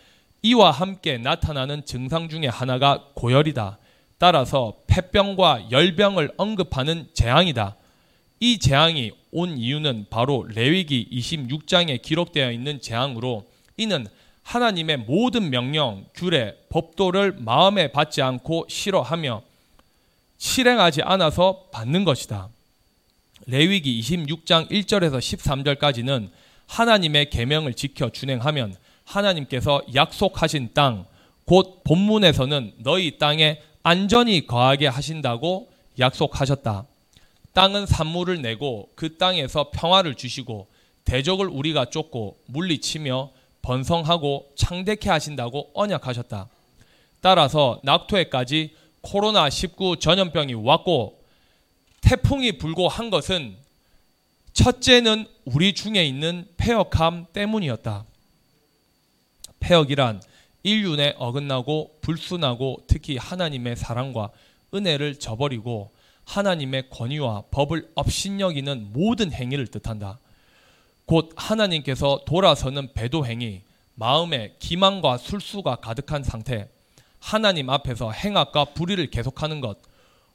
이와 0.45 0.73
함께 0.73 1.17
나타나는 1.17 1.87
증상 1.87 2.29
중에 2.29 2.49
하나가 2.49 3.03
고열이다. 3.15 3.79
따라서 4.19 4.75
폐병과 4.87 5.71
열병을 5.71 6.33
언급하는 6.37 7.09
재앙이다. 7.15 7.77
이 8.41 8.59
재앙이 8.59 9.13
온 9.33 9.57
이유는 9.57 10.09
바로 10.11 10.47
레위기 10.47 11.09
26장에 11.11 12.03
기록되어 12.03 12.53
있는 12.53 12.79
재앙으로 12.83 13.47
이는 13.79 14.07
하나님의 14.43 14.99
모든 14.99 15.49
명령, 15.49 16.05
규례, 16.15 16.55
법도를 16.69 17.37
마음에 17.39 17.91
받지 17.91 18.21
않고 18.21 18.67
싫어하며 18.69 19.41
실행하지 20.37 21.01
않아서 21.01 21.69
받는 21.73 22.05
것이다. 22.05 22.51
레위기 23.47 23.99
26장 23.99 24.71
1절에서 24.71 25.21
13절까지는 25.21 26.29
하나님의 26.67 27.31
계명을 27.31 27.73
지켜 27.73 28.11
준행하면 28.11 28.77
하나님께서 29.05 29.83
약속하신 29.95 30.71
땅, 30.75 31.07
곧 31.45 31.83
본문에서는 31.85 32.75
너희 32.79 33.19
땅에 33.19 33.61
안전히 33.83 34.47
거하게 34.47 34.87
하신다고 34.87 35.71
약속하셨다. 35.99 36.87
땅은 37.53 37.87
산물을 37.87 38.43
내고 38.43 38.88
그 38.95 39.17
땅에서 39.17 39.71
평화를 39.73 40.14
주시고 40.14 40.67
대적을 41.05 41.47
우리가 41.49 41.87
쫓고 41.87 42.38
물리치며 42.47 43.31
번성하고 43.62 44.51
창대케 44.57 45.09
하신다고 45.09 45.71
언약하셨다. 45.75 46.49
따라서 47.21 47.81
낙토에까지 47.85 48.75
코로나19 49.03 50.01
전염병이 50.01 50.55
왔고 50.55 51.19
태풍이 52.01 52.53
불고 52.53 52.88
한 52.88 53.11
것은 53.11 53.57
첫째는 54.53 55.27
우리 55.45 55.73
중에 55.75 56.05
있는 56.05 56.47
폐역함 56.57 57.27
때문이었다. 57.33 58.05
폐역이란 59.64 60.20
인륜에 60.62 61.14
어긋나고 61.16 61.98
불순하고 62.03 62.83
특히 62.87 63.16
하나님의 63.16 63.77
사랑과 63.77 64.31
은혜를 64.74 65.18
저버리고 65.18 65.90
하나님의 66.24 66.90
권위와 66.90 67.44
법을 67.50 67.90
업신여기는 67.94 68.92
모든 68.92 69.33
행위를 69.33 69.66
뜻한다. 69.66 70.18
곧 71.07 71.33
하나님께서 71.37 72.20
돌아서는 72.27 72.92
배도 72.92 73.27
행위, 73.27 73.62
마음에 73.94 74.55
기만과 74.59 75.18
술수가 75.18 75.77
가득한 75.77 76.22
상태, 76.22 76.68
하나님 77.18 77.70
앞에서 77.70 78.11
행악과 78.11 78.66
불의를 78.66 79.11
계속하는 79.11 79.61
것, 79.61 79.79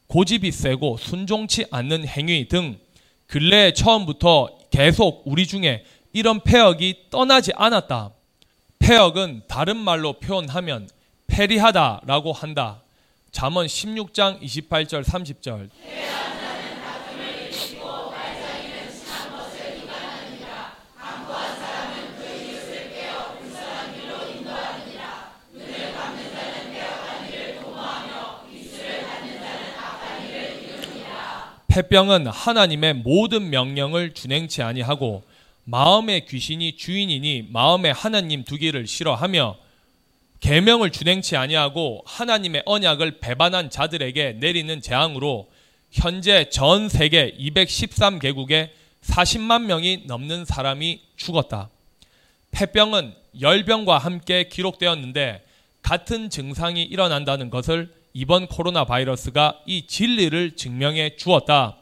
고집이 0.07 0.51
세고 0.51 0.97
순종치 0.97 1.65
않는 1.69 2.07
행위 2.07 2.47
등 2.47 2.79
근래에 3.27 3.73
처음부터 3.73 4.57
계속 4.71 5.21
우리 5.25 5.45
중에 5.45 5.85
이런 6.13 6.39
폐역이 6.39 7.09
떠나지 7.11 7.51
않았다. 7.55 8.13
폐역은 8.89 9.43
다른 9.47 9.78
말로 9.78 10.13
표현하면 10.13 10.89
패리하다라고 11.28 12.34
한다. 12.34 12.82
잠언 13.32 13.67
16장 13.67 14.41
28절 14.41 15.04
30절. 15.04 15.69
폐병은 31.67 32.25
하나님의 32.25 32.95
모든 32.95 33.52
명령을 33.52 34.15
준행치 34.15 34.63
아니하고 34.63 35.28
마음의 35.69 36.25
귀신이 36.25 36.77
주인이니 36.77 37.49
마음의 37.51 37.93
하나님 37.93 38.43
두기를 38.43 38.88
싫어하며 38.88 39.55
계명을 40.39 40.91
준행치 40.91 41.36
아니하고 41.36 42.01
하나님의 42.08 42.63
언약을 42.65 43.19
배반한 43.19 43.69
자들에게 43.69 44.38
내리는 44.39 44.82
재앙으로 44.82 45.51
현재 45.91 46.49
전 46.49 46.89
세계 46.89 47.36
213개국에 47.38 48.69
40만 49.03 49.65
명이 49.65 50.05
넘는 50.08 50.45
사람이 50.45 51.01
죽었다. 51.15 51.69
폐병은 52.51 53.13
열병과 53.39 53.99
함께 53.99 54.45
기록되었는데 54.49 55.45
같은 55.84 56.32
증상이 56.32 56.82
일어난다는 56.82 57.51
것을 57.51 57.93
이번 58.13 58.47
코로나 58.47 58.86
바이러스가 58.86 59.60
이 59.67 59.86
진리를 59.86 60.55
증명해 60.55 61.17
주었다. 61.17 61.77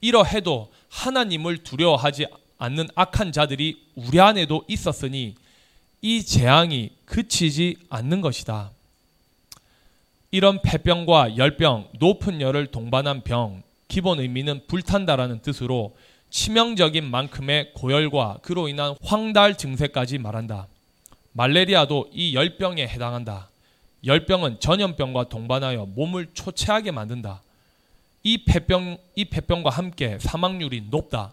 이러해도 0.00 0.72
하나님을 0.88 1.58
두려워하지 1.58 2.26
않는 2.60 2.88
악한 2.94 3.32
자들이 3.32 3.86
우리 3.96 4.20
안에도 4.20 4.64
있었으니 4.68 5.34
이 6.02 6.22
재앙이 6.22 6.90
그치지 7.06 7.76
않는 7.88 8.20
것이다. 8.20 8.70
이런 10.30 10.62
폐병과 10.62 11.36
열병, 11.36 11.88
높은 11.98 12.40
열을 12.40 12.68
동반한 12.68 13.22
병, 13.22 13.62
기본 13.88 14.20
의미는 14.20 14.66
불탄다라는 14.68 15.40
뜻으로 15.40 15.96
치명적인 16.28 17.04
만큼의 17.10 17.72
고열과 17.74 18.38
그로 18.42 18.68
인한 18.68 18.94
황달 19.02 19.56
증세까지 19.56 20.18
말한다. 20.18 20.68
말레리아도 21.32 22.10
이 22.12 22.34
열병에 22.34 22.86
해당한다. 22.86 23.48
열병은 24.04 24.60
전염병과 24.60 25.28
동반하여 25.28 25.86
몸을 25.86 26.28
초췌하게 26.34 26.92
만든다. 26.92 27.42
이 28.22 28.44
폐병 28.44 28.98
이 29.16 29.24
폐병과 29.24 29.70
함께 29.70 30.18
사망률이 30.20 30.88
높다. 30.90 31.32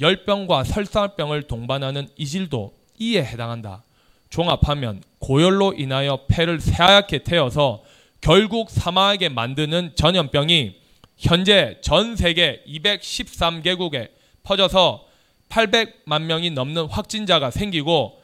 열병과 0.00 0.64
설사병을 0.64 1.44
동반하는 1.44 2.08
이질도 2.16 2.74
이에 2.98 3.24
해당한다. 3.24 3.82
종합하면 4.30 5.02
고열로 5.18 5.74
인하여 5.74 6.24
폐를 6.28 6.60
새하얗게 6.60 7.22
태워서 7.22 7.82
결국 8.20 8.70
사망하게 8.70 9.28
만드는 9.28 9.92
전염병이 9.94 10.76
현재 11.16 11.78
전 11.80 12.16
세계 12.16 12.62
213개국에 12.66 14.10
퍼져서 14.42 15.06
800만 15.48 16.22
명이 16.22 16.50
넘는 16.50 16.86
확진자가 16.86 17.50
생기고 17.50 18.20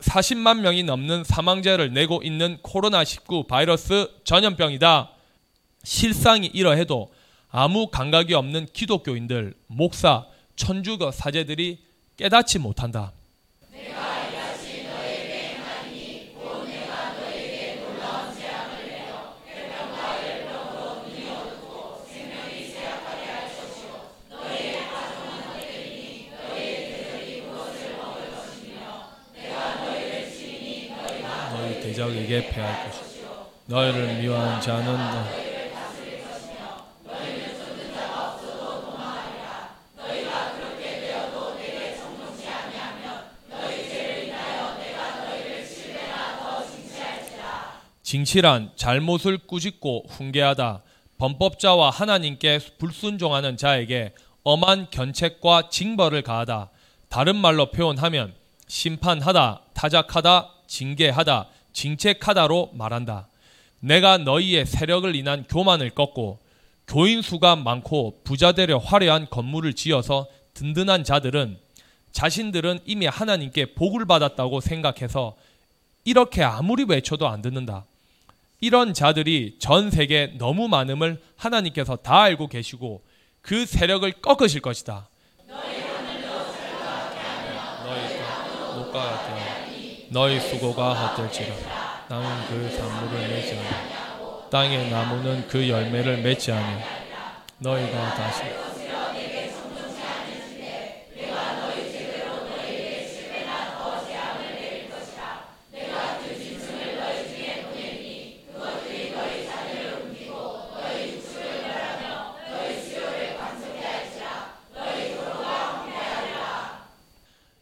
40만 0.00 0.60
명이 0.60 0.82
넘는 0.84 1.24
사망자를 1.24 1.92
내고 1.92 2.20
있는 2.22 2.58
코로나19 2.58 3.48
바이러스 3.48 4.08
전염병이다. 4.24 5.10
실상이 5.82 6.46
이러해도 6.52 7.12
아무 7.48 7.88
감각이 7.88 8.34
없는 8.34 8.66
기독교인들, 8.72 9.54
목사, 9.66 10.26
천주교 10.56 11.10
사제들이 11.12 11.84
깨닫지 12.16 12.58
못한다. 12.58 13.12
대적에게 31.96 32.50
패할 32.50 32.90
것이다. 32.90 33.28
너희를 33.66 34.20
미워하는 34.20 34.60
자는 34.60 35.45
너. 48.06 48.10
징치란 48.16 48.70
잘못을 48.76 49.38
꾸짖고 49.38 50.04
훈계하다 50.08 50.82
범법자와 51.18 51.90
하나님께 51.90 52.60
불순종하는 52.78 53.56
자에게 53.56 54.14
엄한 54.44 54.88
견책과 54.92 55.70
징벌을 55.70 56.22
가하다 56.22 56.70
다른 57.08 57.34
말로 57.34 57.72
표현하면 57.72 58.32
심판하다 58.68 59.62
타작하다 59.74 60.50
징계하다 60.68 61.48
징책하다로 61.72 62.70
말한다 62.74 63.26
내가 63.80 64.18
너희의 64.18 64.66
세력을 64.66 65.14
인한 65.16 65.44
교만을 65.48 65.90
꺾고 65.90 66.38
교인 66.86 67.22
수가 67.22 67.56
많고 67.56 68.20
부자 68.22 68.52
되려 68.52 68.78
화려한 68.78 69.26
건물을 69.30 69.74
지어서 69.74 70.28
든든한 70.54 71.02
자들은 71.02 71.58
자신들은 72.12 72.80
이미 72.86 73.06
하나님께 73.06 73.74
복을 73.74 74.06
받았다고 74.06 74.60
생각해서 74.60 75.34
이렇게 76.04 76.44
아무리 76.44 76.84
외쳐도 76.84 77.26
안 77.26 77.42
듣는다. 77.42 77.84
이런 78.60 78.94
자들이 78.94 79.56
전 79.58 79.90
세계에 79.90 80.38
너무 80.38 80.68
많음을 80.68 81.20
하나님께서 81.36 81.96
다 81.96 82.22
알고 82.22 82.48
계시고 82.48 83.04
그 83.42 83.66
세력을 83.66 84.10
꺾으실 84.22 84.60
것이다. 84.60 85.08
너희 90.08 90.40
수고가 90.40 90.94
헛될지라 90.94 92.06
땅은 92.08 92.46
그 92.48 92.76
산물을 92.76 93.28
맺지 93.28 93.58
않아 93.58 94.48
땅의 94.50 94.88
나무는 94.90 95.46
그 95.48 95.68
열매를 95.68 96.22
맺지 96.22 96.52
않아 96.52 96.80
너희가 97.58 98.14
다시 98.14 98.44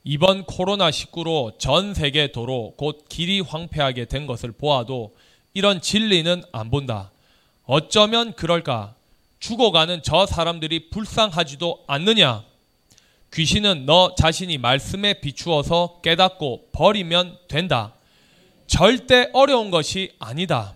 이번 0.06 0.44
코로나19로 0.44 1.58
전 1.58 1.94
세계 1.94 2.30
도로 2.30 2.74
곧 2.76 3.06
길이 3.08 3.40
황폐하게 3.40 4.04
된 4.04 4.26
것을 4.26 4.52
보아도 4.52 5.16
이런 5.54 5.80
진리는 5.80 6.42
안 6.52 6.70
본다. 6.70 7.10
어쩌면 7.64 8.34
그럴까? 8.34 8.96
죽어가는 9.38 10.02
저 10.02 10.26
사람들이 10.26 10.90
불쌍하지도 10.90 11.84
않느냐? 11.86 12.44
귀신은 13.32 13.86
너 13.86 14.14
자신이 14.14 14.58
말씀에 14.58 15.20
비추어서 15.20 16.00
깨닫고 16.02 16.68
버리면 16.72 17.38
된다. 17.48 17.94
절대 18.66 19.30
어려운 19.32 19.70
것이 19.70 20.12
아니다. 20.18 20.74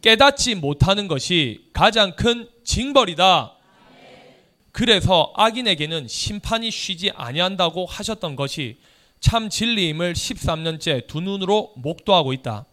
깨닫지 0.00 0.54
못하는 0.54 1.08
것이 1.08 1.64
가장 1.72 2.12
큰 2.14 2.48
징벌이다. 2.62 3.57
그래서 4.78 5.32
악인에게는 5.34 6.06
심판이 6.06 6.70
쉬지 6.70 7.10
아니한다고 7.10 7.84
하셨던 7.84 8.36
것이 8.36 8.78
참 9.18 9.48
진리임을 9.48 10.12
13년째 10.12 11.08
두 11.08 11.20
눈으로 11.20 11.72
목도하고 11.74 12.32
있다. 12.32 12.64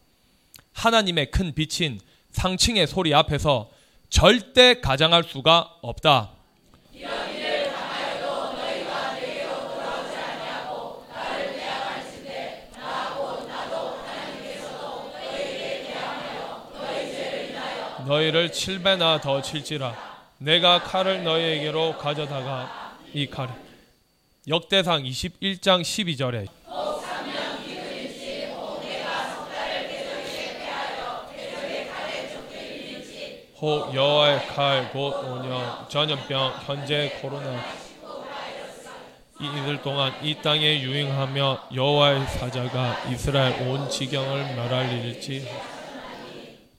하나님의 0.73 1.31
큰 1.31 1.55
빛인 1.55 1.99
상층의 2.29 2.85
소리 2.85 3.15
앞에서 3.15 3.71
절대 4.11 4.81
가장할 4.81 5.23
수가 5.23 5.77
없다. 5.81 6.29
너희를 18.05 18.51
칠배나 18.51 19.21
더 19.21 19.41
칠지라 19.41 20.04
내가 20.37 20.83
칼을 20.83 21.23
너희에게로 21.23 21.97
가져다가 21.97 22.97
이 23.13 23.27
칼. 23.27 23.49
역대상 24.47 25.03
21장 25.03 25.81
12절에 25.81 26.47
혹 33.61 33.95
여호와의 33.95 34.47
칼 34.47 34.91
곧 34.91 35.13
오년 35.23 35.89
전염병 35.89 36.53
현재 36.65 37.17
코로나 37.21 37.63
이들 39.39 39.81
동안 39.81 40.13
이 40.21 40.35
땅에 40.41 40.81
유행하며 40.81 41.69
여호와의 41.73 42.27
사자가 42.27 43.09
이스라엘 43.09 43.67
온 43.67 43.89
지경을 43.89 44.55
멸할 44.55 44.91
일일지 44.91 45.47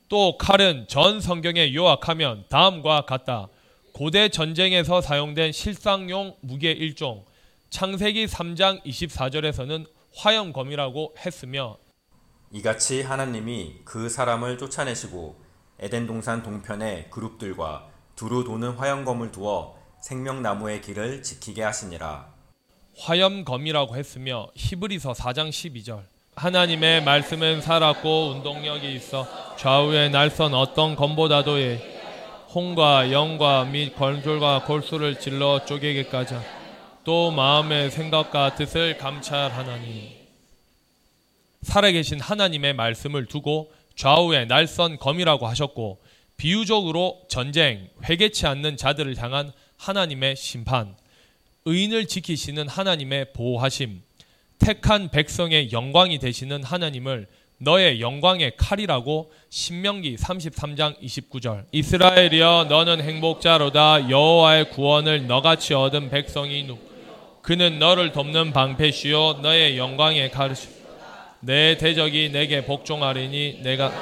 또 0.09 0.39
칼은 0.39 0.87
전 0.89 1.21
성경에 1.21 1.75
요약하면 1.75 2.45
다음과 2.49 3.07
같다. 3.07 3.49
고대 3.93 4.29
전쟁에서 4.29 5.01
사용된 5.01 5.51
실상용 5.51 6.37
무기의 6.43 6.75
일종 6.77 7.25
창세기 7.71 8.27
3장 8.27 8.85
24절에서는 8.85 9.87
화염검이라고 10.15 11.17
했으며 11.19 11.79
이같이 12.53 13.03
하나님이 13.03 13.81
그 13.85 14.09
사람을 14.09 14.59
쫓아내시고 14.59 15.43
에덴 15.81 16.07
동산 16.07 16.43
동편에 16.43 17.09
그룹들과 17.11 17.89
두루 18.15 18.45
도는 18.45 18.73
화염검을 18.73 19.33
두어 19.33 19.77
생명나무의 20.01 20.83
길을 20.83 21.23
지키게 21.25 21.63
하시니라. 21.63 22.33
화염검이라고 22.99 23.97
했으며 23.97 24.47
히브리서 24.55 25.13
4장 25.15 25.49
12절 25.49 26.05
하나님의 26.37 27.03
말씀은 27.03 27.63
살았고 27.63 28.29
운동력이 28.29 28.95
있어 28.95 29.27
좌우에 29.57 30.11
날선 30.11 30.53
어떤 30.53 30.95
검보다도 30.95 31.57
홍과 32.55 33.11
영과 33.11 33.65
및 33.65 33.97
권줄과 33.97 34.65
골수를 34.65 35.19
찔러 35.19 35.65
쪼개기까지 35.65 36.35
또 37.05 37.31
마음의 37.31 37.91
생각과 37.91 38.55
뜻을 38.55 38.99
감찰하나니. 38.99 40.15
살아계신 41.63 42.21
하나님의 42.21 42.75
말씀을 42.75 43.25
두고 43.25 43.73
좌우에 43.95 44.45
날선 44.45 44.99
검이라고 44.99 45.47
하셨고 45.47 46.03
비유적으로 46.37 47.23
전쟁, 47.31 47.89
회개치 48.05 48.47
않는 48.47 48.77
자들을 48.77 49.17
향한 49.17 49.53
하나님의 49.79 50.37
심판, 50.37 50.97
의인을 51.65 52.07
지키시는 52.07 52.69
하나님의 52.69 53.33
보호하심, 53.33 54.03
택한 54.59 55.11
백성의 55.11 55.73
영광이 55.73 56.19
되시는 56.19 56.63
하나님을 56.63 57.27
너의 57.59 58.01
영광의 58.01 58.53
칼이라고 58.57 59.33
신명기 59.49 60.17
33장 60.17 61.01
29절. 61.01 61.65
이스라엘이여 61.73 62.67
너는 62.69 63.01
행복자로다. 63.01 64.11
여호와의 64.11 64.71
구원을 64.71 65.27
너같이 65.27 65.73
얻은 65.73 66.11
백성이 66.11 66.65
누 66.65 66.79
그는 67.41 67.79
너를 67.79 68.13
돕는 68.13 68.53
방패시요. 68.53 69.35
너의 69.35 69.79
영광의 69.79 70.31
칼이시 70.33 70.69
내 71.41 71.77
대적이 71.77 72.31
내게 72.31 72.65
복종하리니 72.65 73.61
내가 73.63 73.93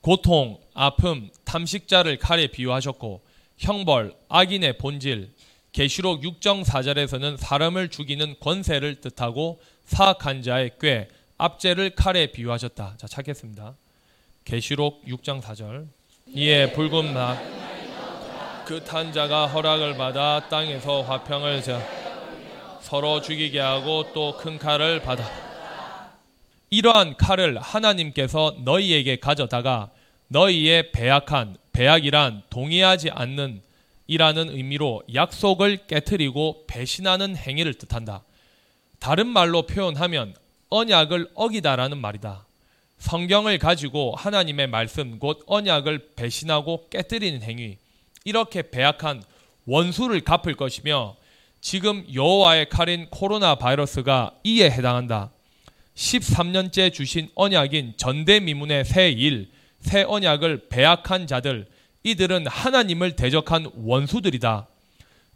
고통, 0.00 0.58
아픔, 0.74 1.30
탐식자를 1.44 2.18
칼에 2.18 2.46
비유하셨고 2.46 3.22
형벌, 3.58 4.14
악인의 4.28 4.78
본질, 4.78 5.30
계시록 5.72 6.22
6정 6.22 6.64
4절에서는 6.64 7.36
사람을 7.36 7.88
죽이는 7.90 8.36
권세를 8.40 9.00
뜻하고 9.00 9.60
사악한 9.84 10.42
자의 10.42 10.72
꾀, 10.80 11.08
압제를 11.38 11.90
칼에 11.90 12.26
비유하셨다. 12.28 12.94
자, 12.96 13.06
찾겠습니다. 13.06 13.76
계시록 14.44 15.04
6장 15.06 15.40
4절. 15.40 15.86
이에 16.28 16.72
붉은 16.72 17.14
막그 17.14 18.84
탄자가 18.84 19.46
허락을 19.46 19.96
받아 19.96 20.48
땅에서 20.48 21.02
화평을 21.02 21.62
자 21.62 21.80
서로 22.80 23.20
죽이게 23.20 23.58
하고 23.58 24.12
또 24.12 24.36
큰 24.36 24.58
칼을 24.58 25.02
받아 25.02 25.24
이러한 26.70 27.16
칼을 27.16 27.58
하나님께서 27.58 28.56
너희에게 28.64 29.16
가져다가 29.16 29.90
너희의 30.28 30.92
배약한 30.92 31.56
배약이란 31.72 32.44
동의하지 32.48 33.10
않는 33.10 33.62
이라는 34.10 34.50
의미로 34.50 35.04
약속을 35.14 35.86
깨뜨리고 35.86 36.64
배신하는 36.66 37.36
행위를 37.36 37.74
뜻한다. 37.74 38.24
다른 38.98 39.28
말로 39.28 39.66
표현하면 39.66 40.34
언약을 40.68 41.30
어기다라는 41.36 41.96
말이다. 41.98 42.44
성경을 42.98 43.58
가지고 43.58 44.16
하나님의 44.16 44.66
말씀 44.66 45.20
곧 45.20 45.44
언약을 45.46 46.14
배신하고 46.16 46.88
깨뜨리는 46.88 47.40
행위 47.42 47.78
이렇게 48.24 48.68
배약한 48.68 49.22
원수를 49.66 50.22
갚을 50.22 50.56
것이며 50.56 51.14
지금 51.60 52.04
여호와의 52.12 52.68
칼인 52.68 53.06
코로나 53.10 53.54
바이러스가 53.54 54.32
이에 54.42 54.72
해당한다. 54.72 55.30
13년째 55.94 56.92
주신 56.92 57.30
언약인 57.36 57.94
전대미문의 57.96 58.86
새 58.86 59.10
일, 59.10 59.52
새 59.78 60.02
언약을 60.02 60.68
배약한 60.68 61.28
자들 61.28 61.68
이들은 62.02 62.46
하나님을 62.46 63.16
대적한 63.16 63.70
원수들이다. 63.74 64.66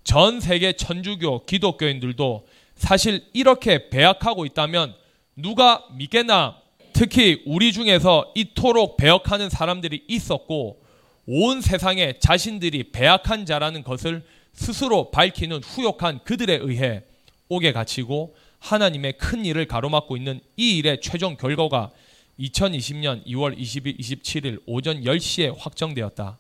전 0.03 0.41
세계 0.41 0.73
천주교 0.73 1.47
기독교인들도 1.47 2.47
사실 2.75 3.25
이렇게 3.33 3.89
배약하고 3.91 4.47
있다면 4.47 4.95
누가 5.37 5.85
믿겠나? 5.93 6.57
특히 6.93 7.43
우리 7.47 7.73
중에서 7.73 8.33
이토록 8.35 8.97
배역하는 8.97 9.51
사람들이 9.51 10.05
있었고 10.07 10.83
온 11.27 11.61
세상에 11.61 12.15
자신들이 12.19 12.93
배약한 12.93 13.47
자라는 13.47 13.83
것을 13.83 14.25
스스로 14.53 15.11
밝히는 15.11 15.63
후욕한 15.65 16.21
그들에 16.25 16.59
의해 16.63 17.03
옥에 17.49 17.73
갇히고 17.73 18.37
하나님의 18.61 19.15
큰 19.15 19.45
일을 19.45 19.67
가로막고 19.67 20.17
있는 20.17 20.41
이 20.57 20.79
일의 20.79 21.01
최종 21.03 21.37
결과가 21.37 21.91
2020년 22.39 23.27
2월 23.27 23.59
20일, 23.59 23.99
27일 23.99 24.63
오전 24.67 25.03
10시에 25.03 25.55
확정되었다. 25.59 26.39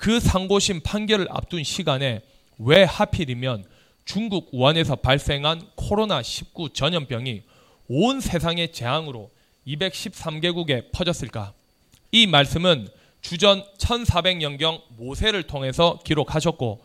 그 0.00 0.18
상고심 0.18 0.80
판결을 0.80 1.26
앞둔 1.28 1.62
시간에 1.62 2.22
왜 2.56 2.84
하필이면 2.84 3.66
중국 4.06 4.48
우한에서 4.50 4.96
발생한 4.96 5.60
코로나19 5.76 6.72
전염병이 6.72 7.42
온 7.88 8.20
세상의 8.22 8.72
재앙으로 8.72 9.30
213개국에 9.66 10.90
퍼졌을까? 10.92 11.52
이 12.12 12.26
말씀은 12.26 12.88
주전 13.20 13.62
1400년경 13.76 14.80
모세를 14.96 15.42
통해서 15.42 15.98
기록하셨고 16.02 16.82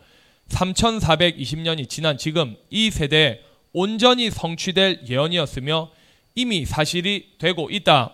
3420년이 0.50 1.88
지난 1.88 2.18
지금 2.18 2.54
이 2.68 2.90
세대에 2.90 3.40
온전히 3.72 4.30
성취될 4.30 5.06
예언이었으며 5.08 5.90
이미 6.34 6.66
사실이 6.66 7.36
되고 7.38 7.70
있다. 7.70 8.12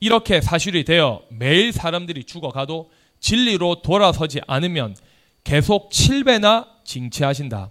이렇게 0.00 0.40
사실이 0.40 0.82
되어 0.82 1.22
매일 1.28 1.72
사람들이 1.72 2.24
죽어가도 2.24 2.90
진리로 3.24 3.76
돌아서지 3.76 4.42
않으면 4.46 4.94
계속 5.44 5.88
7배나 5.88 6.66
징치하신다. 6.84 7.70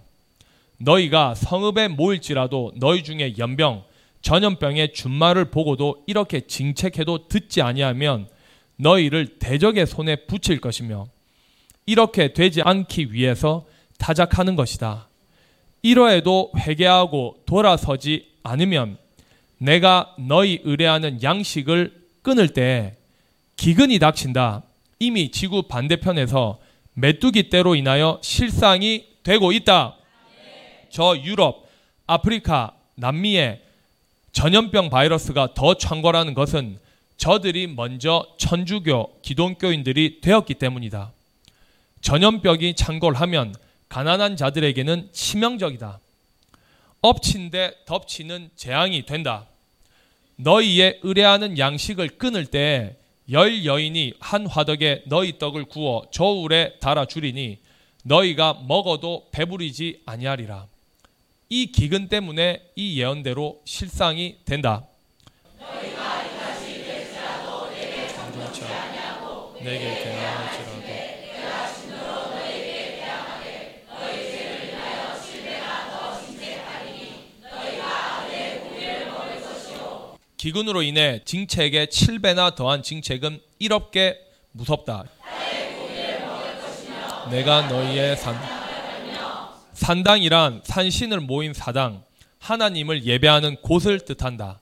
너희가 0.78 1.36
성읍에 1.36 1.86
모일지라도 1.88 2.72
너희 2.74 3.04
중에 3.04 3.34
연병, 3.38 3.84
전염병의 4.20 4.92
준말을 4.94 5.52
보고도 5.52 6.02
이렇게 6.08 6.40
징책해도 6.40 7.28
듣지 7.28 7.62
아니하면 7.62 8.28
너희를 8.78 9.38
대적의 9.38 9.86
손에 9.86 10.26
붙일 10.26 10.60
것이며 10.60 11.06
이렇게 11.86 12.32
되지 12.32 12.60
않기 12.60 13.12
위해서 13.12 13.64
타작하는 13.98 14.56
것이다. 14.56 15.08
이러해도 15.82 16.50
회개하고 16.58 17.42
돌아서지 17.46 18.26
않으면 18.42 18.98
내가 19.58 20.16
너희 20.18 20.60
의뢰하는 20.64 21.22
양식을 21.22 22.06
끊을 22.22 22.48
때 22.48 22.96
기근이 23.54 24.00
닥친다. 24.00 24.64
이미 25.04 25.30
지구 25.30 25.64
반대편에서 25.64 26.58
메뚜기 26.94 27.50
떼로 27.50 27.74
인하여 27.74 28.18
실상이 28.22 29.06
되고 29.22 29.52
있다. 29.52 29.96
저 30.88 31.16
유럽, 31.18 31.68
아프리카, 32.06 32.72
남미에 32.94 33.60
전염병 34.32 34.88
바이러스가 34.88 35.52
더 35.54 35.74
창궐하는 35.74 36.32
것은 36.32 36.78
저들이 37.18 37.66
먼저 37.66 38.26
천주교, 38.38 39.20
기독교인들이 39.20 40.20
되었기 40.22 40.54
때문이다. 40.54 41.12
전염병이 42.00 42.74
창궐하면 42.74 43.54
가난한 43.90 44.36
자들에게는 44.36 45.10
치명적이다. 45.12 46.00
엎친 47.02 47.50
데 47.50 47.74
덮치는 47.84 48.50
재앙이 48.56 49.04
된다. 49.04 49.46
너희의 50.36 51.00
의뢰하는 51.02 51.58
양식을 51.58 52.16
끊을 52.18 52.46
때 52.46 52.96
열 53.30 53.64
여인이 53.64 54.14
한 54.20 54.46
화덕에 54.46 55.04
너희 55.06 55.38
떡을 55.38 55.64
구워 55.64 56.02
저울에 56.10 56.78
달아 56.80 57.06
주리니 57.06 57.58
너희가 58.04 58.60
먹어도 58.66 59.28
배부리지 59.32 60.02
아니하리라. 60.04 60.66
이 61.48 61.66
기근 61.72 62.08
때문에 62.08 62.62
이 62.76 63.00
예언대로 63.00 63.60
실상이 63.64 64.36
된다. 64.44 64.86
내게 69.64 69.94
대항할지라도 70.02 70.23
기근으로 80.44 80.82
인해 80.82 81.22
징책의 81.24 81.86
7배나 81.86 82.54
더한 82.54 82.82
징책은 82.82 83.40
이롭게 83.60 84.18
무섭다. 84.52 85.04
내가 87.30 87.66
너희의 87.66 88.14
산 88.18 88.36
산당이란 89.72 90.60
산신을 90.62 91.20
모인 91.20 91.54
사당 91.54 92.04
하나님을 92.40 93.06
예배하는 93.06 93.56
곳을 93.62 94.00
뜻한다. 94.00 94.60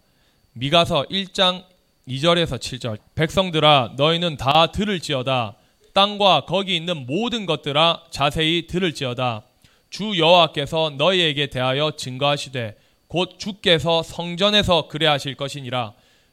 미가서 0.52 1.06
1장 1.10 1.64
2절에서 2.06 2.60
7절 2.60 2.98
백성들아 3.16 3.94
너희는 3.96 4.36
다 4.36 4.68
들을지어다 4.68 5.56
땅과 5.94 6.44
거기 6.46 6.76
있는 6.76 7.06
모든 7.06 7.44
것들아 7.44 8.04
자세히 8.10 8.68
들을지어다 8.68 9.42
주 9.90 10.16
여호와께서 10.16 10.94
너희에게 10.96 11.48
대하여 11.48 11.96
증거하시되 11.96 12.76
곧 13.12 13.38
주께서 13.38 14.02
성전에서 14.02 14.88
그래 14.88 15.06
하실 15.06 15.34
것이니라. 15.34 15.92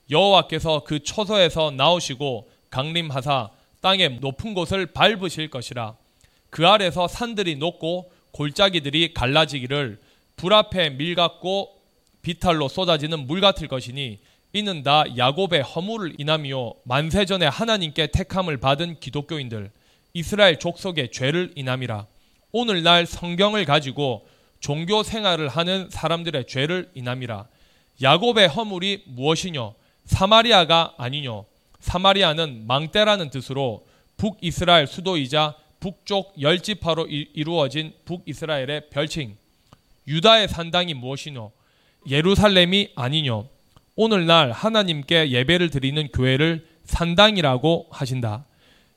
여호와께서 0.10 0.86
그 0.86 1.04
초소에서 1.04 1.72
나오시고 1.72 2.50
강림하사 2.70 3.50
땅의 3.82 4.20
높은 4.22 4.54
곳을 4.54 4.86
밟으실 4.86 5.50
것이라. 5.50 5.98
그 6.50 6.66
아래서 6.66 7.10
산들이 7.10 7.58
높고 7.58 8.10
골짜기들이 8.32 9.14
갈라지기를 9.14 10.00
불 10.38 10.54
앞에 10.54 10.92
밀 10.92 11.16
같고 11.16 11.76
비탈로 12.22 12.70
쏟아지는 12.70 13.28
물 13.28 13.42
같을 13.42 13.68
것이니 13.68 14.20
이는 14.54 14.82
다 14.82 15.04
야곱의 15.18 15.64
허물을 15.64 16.14
인함이요 16.18 16.76
만세 16.86 17.26
전에 17.26 17.46
하나님께 17.46 18.08
택함을 18.08 18.56
받은 18.56 19.02
기독교인들 19.02 19.70
이스라엘 20.14 20.58
족속의 20.58 21.12
죄를 21.12 21.52
인함이라. 21.58 22.08
오늘날 22.54 23.06
성경을 23.06 23.66
가지고 23.66 24.26
종교 24.60 25.04
생활을 25.04 25.48
하는 25.48 25.90
사람들의 25.90 26.46
죄를 26.48 26.92
인함이라. 26.94 27.48
야곱의 28.02 28.48
허물이 28.50 29.04
무엇이뇨? 29.08 29.76
사마리아가 30.06 30.94
아니뇨? 30.98 31.46
사마리아는 31.80 32.68
망대라는 32.68 33.30
뜻으로 33.30 33.86
북이스라엘 34.18 34.88
수도이자 34.88 35.56
북쪽 35.80 36.34
열지파로 36.42 37.08
이루어진 37.08 37.94
북이스라엘의 38.06 38.90
별칭. 38.90 39.38
유다의 40.08 40.48
산당이 40.50 40.94
무엇이뇨? 40.94 41.52
예루살렘이 42.10 42.92
아니뇨? 42.96 43.48
오늘날 43.96 44.52
하나님께 44.52 45.32
예배를 45.32 45.70
드리는 45.70 46.08
교회를 46.10 46.66
산당이라고 46.86 47.88
하신다. 47.92 48.46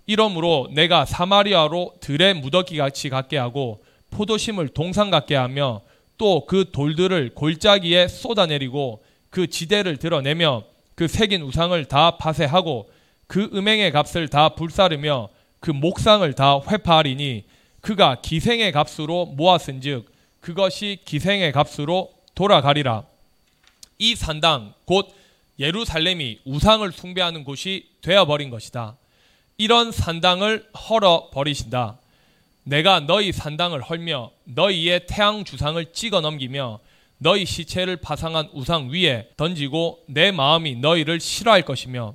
이러므로 0.06 0.68
내가 0.72 1.04
사마리아로 1.04 1.94
들의 2.00 2.34
무더기 2.34 2.76
같이 2.76 3.08
갖게 3.08 3.36
하고 3.36 3.82
포도심을 4.12 4.68
동상 4.68 5.10
같게 5.10 5.34
하며 5.34 5.82
또 6.18 6.46
그 6.46 6.70
돌들을 6.70 7.34
골짜기에 7.34 8.06
쏟아내리고 8.06 9.02
그 9.30 9.48
지대를 9.48 9.96
드러내며 9.96 10.62
그 10.94 11.08
새긴 11.08 11.42
우상을 11.42 11.84
다 11.86 12.16
파쇄하고 12.16 12.88
그 13.26 13.50
음행의 13.52 13.90
값을 13.90 14.28
다 14.28 14.50
불사르며 14.50 15.30
그 15.58 15.70
목상을 15.70 16.30
다 16.34 16.60
회파하리니 16.60 17.44
그가 17.80 18.20
기생의 18.20 18.70
값으로 18.72 19.26
모았은즉 19.26 20.12
그것이 20.40 20.98
기생의 21.04 21.50
값으로 21.52 22.12
돌아가리라. 22.34 23.04
이 23.98 24.14
산당 24.14 24.74
곧 24.84 25.08
예루살렘이 25.58 26.40
우상을 26.44 26.90
숭배하는 26.92 27.44
곳이 27.44 27.88
되어 28.00 28.26
버린 28.26 28.50
것이다. 28.50 28.96
이런 29.56 29.92
산당을 29.92 30.68
헐어 30.88 31.30
버리신다. 31.32 31.98
내가 32.64 33.00
너희 33.00 33.32
산당을 33.32 33.82
헐며 33.82 34.30
너희의 34.44 35.06
태양 35.06 35.44
주상을 35.44 35.84
찍어 35.92 36.20
넘기며 36.20 36.80
너희 37.18 37.44
시체를 37.44 37.96
파상한 37.96 38.48
우상 38.52 38.90
위에 38.90 39.28
던지고 39.36 40.00
내 40.06 40.30
마음이 40.30 40.76
너희를 40.76 41.20
싫어할 41.20 41.62
것이며 41.62 42.14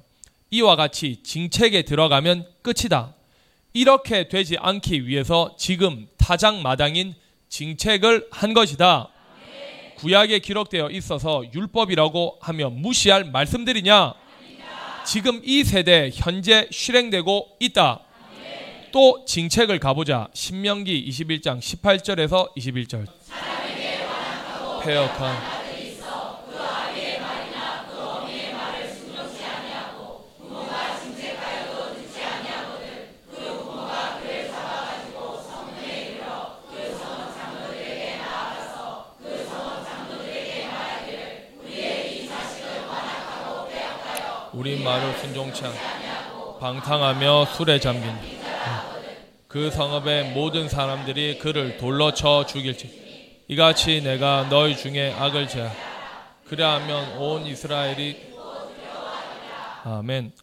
이와 0.51 0.75
같이 0.75 1.21
징책에 1.23 1.83
들어가면 1.83 2.45
끝이다. 2.61 3.13
이렇게 3.73 4.27
되지 4.27 4.57
않기 4.57 5.07
위해서 5.07 5.55
지금 5.57 6.07
타작 6.17 6.61
마당인 6.61 7.13
징책을 7.49 8.27
한 8.31 8.53
것이다. 8.53 9.09
구약에 9.95 10.39
기록되어 10.39 10.89
있어서 10.91 11.43
율법이라고 11.53 12.37
하며 12.39 12.69
무시할 12.69 13.25
말씀들이냐? 13.25 14.13
지금 15.05 15.41
이 15.43 15.63
세대 15.63 16.11
현재 16.13 16.67
실행되고 16.71 17.57
있다. 17.59 18.06
또 18.97 19.23
징책을 19.25 19.77
가보자. 19.77 20.27
신명기 20.33 21.07
21장 21.07 21.59
18절에서 21.59 22.51
21절. 22.57 23.05
폐역한 24.81 25.35
우리 44.53 44.83
말을 44.83 45.13
순종치 45.19 45.65
않고 45.65 46.57
방탕하며 46.57 47.45
술에 47.45 47.79
잠긴 47.79 48.36
그 49.47 49.71
성읍의 49.71 50.33
모든 50.33 50.67
사람들이 50.67 51.39
그를 51.39 51.77
돌로 51.77 52.13
쳐 52.13 52.45
죽일지. 52.45 53.43
이같이 53.47 54.01
내가 54.01 54.47
너희 54.49 54.75
중에 54.75 55.13
악을 55.13 55.47
제하. 55.47 55.73
그래하면 56.45 57.17
온 57.17 57.45
이스라엘이 57.45 58.27
아멘. 59.85 60.33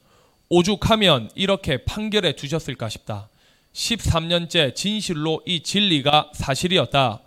오죽하면 0.48 1.30
이렇게 1.34 1.84
판결해 1.84 2.32
주셨을까 2.34 2.88
싶다. 2.88 3.28
13년째 3.74 4.74
진실로 4.74 5.42
이 5.44 5.60
진리가 5.62 6.30
사실이었다. 6.32 7.20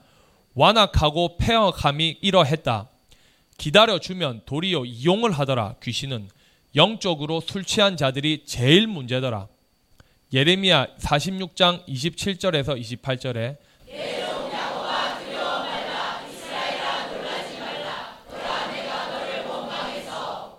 완악하고 0.55 1.37
폐역함이 1.37 2.17
이러했다. 2.21 2.89
기다려주면 3.59 4.41
도리어 4.47 4.85
이용을 4.85 5.31
하더라 5.31 5.75
귀신은. 5.83 6.29
영적으로 6.75 7.39
술 7.39 7.63
취한 7.63 7.97
자들이 7.97 8.45
제일 8.45 8.87
문제더라. 8.87 9.47
예레미야 10.33 10.87
46장 10.99 11.87
27절에서 11.87 13.01
28절에 13.01 13.57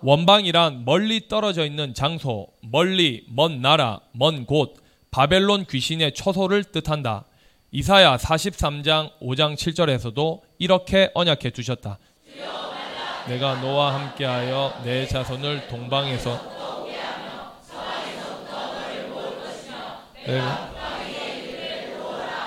원방이란 0.01 0.85
멀리 0.85 1.27
떨어져 1.27 1.65
있는 1.65 1.93
장소, 1.93 2.47
멀리 2.61 3.25
먼 3.27 3.61
나라, 3.61 3.99
먼 4.13 4.45
곳, 4.45 4.75
바벨론 5.11 5.65
귀신의 5.65 6.13
처소를 6.13 6.63
뜻한다. 6.63 7.25
이사야 7.71 8.15
43장 8.17 9.11
5장 9.21 9.55
7절에서도 9.55 10.41
이렇게 10.57 11.11
언약해 11.13 11.49
두셨다. 11.49 11.99
내가 13.27 13.61
너와 13.61 13.93
함께하여 13.93 14.81
내 14.83 15.05
자손을 15.05 15.67
동방에서 15.67 16.58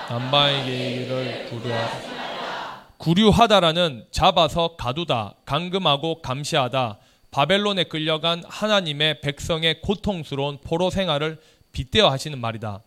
남방에게 0.09 0.91
이를 0.91 1.45
구류하다. 1.49 2.13
구류하다라는 2.97 4.05
잡아서 4.11 4.75
가두다, 4.75 5.33
감금하고 5.45 6.21
감시하다, 6.21 6.99
바벨론에 7.31 7.85
끌려간 7.85 8.43
하나님의 8.47 9.21
백성의 9.21 9.81
고통스러운 9.81 10.59
포로 10.63 10.89
생활을 10.89 11.39
빗대어 11.71 12.09
하시는 12.09 12.39
말이다. 12.39 12.81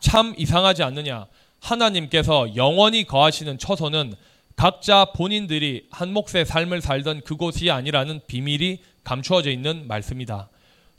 참 0.00 0.34
이상하지 0.36 0.82
않느냐? 0.82 1.26
하나님께서 1.60 2.56
영원히 2.56 3.04
거하시는 3.04 3.58
처소는 3.58 4.14
각자 4.58 5.04
본인들이 5.14 5.86
한 5.92 6.12
몫의 6.12 6.44
삶을 6.44 6.80
살던 6.80 7.20
그곳이 7.20 7.70
아니라는 7.70 8.22
비밀이 8.26 8.80
감추어져 9.04 9.52
있는 9.52 9.86
말씀이다. 9.86 10.48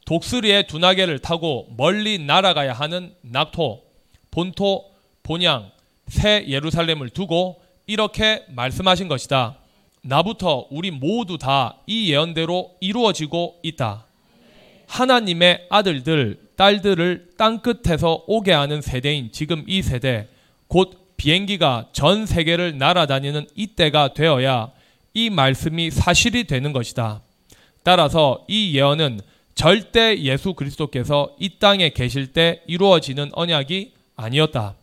독수리의 0.05 0.67
두나개를 0.67 1.19
타고 1.19 1.67
멀리 1.75 2.19
날아가야 2.19 2.71
하는 2.71 3.13
낙토, 3.19 3.83
본토, 4.31 4.85
본향, 5.23 5.71
새 6.07 6.45
예루살렘을 6.47 7.09
두고 7.09 7.61
이렇게 7.85 8.45
말씀하신 8.47 9.09
것이다. 9.09 9.57
나부터 10.03 10.67
우리 10.71 10.89
모두 10.89 11.37
다 11.37 11.79
이 11.85 12.13
예언대로 12.13 12.77
이루어지고 12.79 13.59
있다. 13.61 14.05
하나님의 14.87 15.67
아들들, 15.69 16.39
딸들을 16.55 17.31
땅 17.37 17.59
끝에서 17.59 18.23
오게 18.25 18.53
하는 18.53 18.81
세대인 18.81 19.33
지금 19.33 19.65
이 19.67 19.81
세대, 19.81 20.29
곧 20.69 21.08
비행기가 21.19 21.87
전 21.91 22.25
세계를 22.25 22.77
날아다니는 22.77 23.47
이때가 23.53 24.13
되어야 24.13 24.71
이 25.13 25.29
말씀이 25.29 25.91
사실이 25.91 26.45
되는 26.45 26.71
것이다. 26.71 27.21
따라서 27.83 28.45
이 28.47 28.73
예언은 28.73 29.19
절대 29.53 30.17
예수 30.19 30.53
그리스도께서 30.53 31.35
이 31.37 31.59
땅에 31.59 31.89
계실 31.89 32.27
때 32.27 32.61
이루어지는 32.67 33.31
언약이 33.33 33.91
아니었다. 34.15 34.75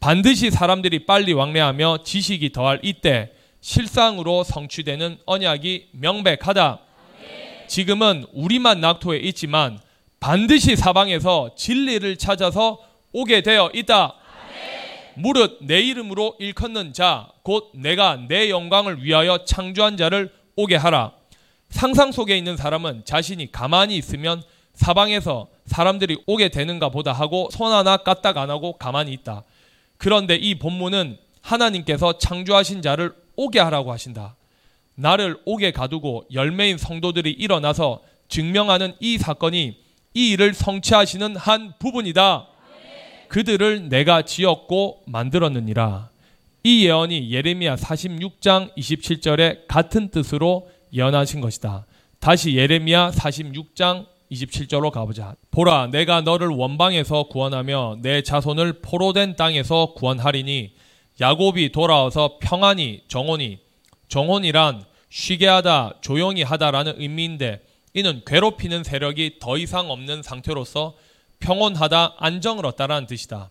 반드시 0.00 0.50
사람들이 0.50 1.06
빨리 1.06 1.32
왕래하며 1.32 1.98
지식이 2.02 2.50
더할 2.50 2.80
이때 2.82 3.30
실상으로 3.60 4.42
성취되는 4.42 5.18
언약이 5.26 5.90
명백하다. 5.92 6.80
지금은 7.68 8.26
우리만 8.32 8.80
낙토에 8.80 9.18
있지만 9.18 9.78
반드시 10.18 10.74
사방에서 10.74 11.54
진리를 11.54 12.16
찾아서 12.16 12.80
오게 13.12 13.42
되어 13.42 13.70
있다. 13.72 14.16
무릇 15.14 15.58
내 15.62 15.80
이름으로 15.80 16.36
일컫는 16.38 16.92
자, 16.92 17.28
곧 17.42 17.70
내가 17.74 18.16
내 18.28 18.50
영광을 18.50 19.02
위하여 19.02 19.44
창조한 19.44 19.96
자를 19.96 20.32
오게 20.56 20.76
하라. 20.76 21.12
상상 21.70 22.12
속에 22.12 22.36
있는 22.36 22.56
사람은 22.56 23.04
자신이 23.04 23.50
가만히 23.50 23.96
있으면 23.96 24.42
사방에서 24.74 25.48
사람들이 25.66 26.18
오게 26.26 26.48
되는가 26.48 26.90
보다 26.90 27.12
하고 27.12 27.48
손 27.50 27.72
하나 27.72 27.96
까딱 27.96 28.36
안 28.36 28.50
하고 28.50 28.74
가만히 28.74 29.12
있다. 29.12 29.42
그런데 29.96 30.34
이 30.34 30.58
본문은 30.58 31.18
하나님께서 31.40 32.18
창조하신 32.18 32.82
자를 32.82 33.14
오게 33.36 33.58
하라고 33.60 33.92
하신다. 33.92 34.36
나를 34.94 35.38
오게 35.44 35.72
가두고 35.72 36.24
열매인 36.32 36.76
성도들이 36.76 37.30
일어나서 37.30 38.02
증명하는 38.28 38.94
이 39.00 39.18
사건이 39.18 39.76
이 40.14 40.30
일을 40.30 40.54
성취하시는 40.54 41.36
한 41.36 41.74
부분이다. 41.78 42.46
그들을 43.32 43.88
내가 43.88 44.20
지었고 44.20 45.04
만들었느니라. 45.06 46.10
이 46.64 46.84
예언이 46.84 47.32
예레미야 47.32 47.76
46장 47.76 48.76
27절에 48.76 49.66
같은 49.66 50.10
뜻으로 50.10 50.68
예언하신 50.92 51.40
것이다. 51.40 51.86
다시 52.20 52.54
예레미야 52.54 53.12
46장 53.12 54.06
27절로 54.30 54.90
가보자. 54.90 55.34
보라, 55.50 55.86
내가 55.86 56.20
너를 56.20 56.48
원방에서 56.48 57.28
구원하며 57.28 58.00
내 58.02 58.22
자손을 58.22 58.82
포로된 58.82 59.36
땅에서 59.36 59.94
구원하리니 59.94 60.74
야곱이 61.18 61.72
돌아와서 61.72 62.36
평안히 62.38 63.00
정혼이 63.08 63.60
정혼이란 64.08 64.84
쉬게 65.08 65.46
하다, 65.46 65.94
조용히 66.02 66.42
하다라는 66.42 67.00
의미인데 67.00 67.62
이는 67.94 68.20
괴롭히는 68.26 68.84
세력이 68.84 69.38
더 69.40 69.56
이상 69.56 69.90
없는 69.90 70.22
상태로서 70.22 70.94
평온하다, 71.42 72.14
안정을 72.18 72.64
얻다라는 72.66 73.06
뜻이다. 73.06 73.50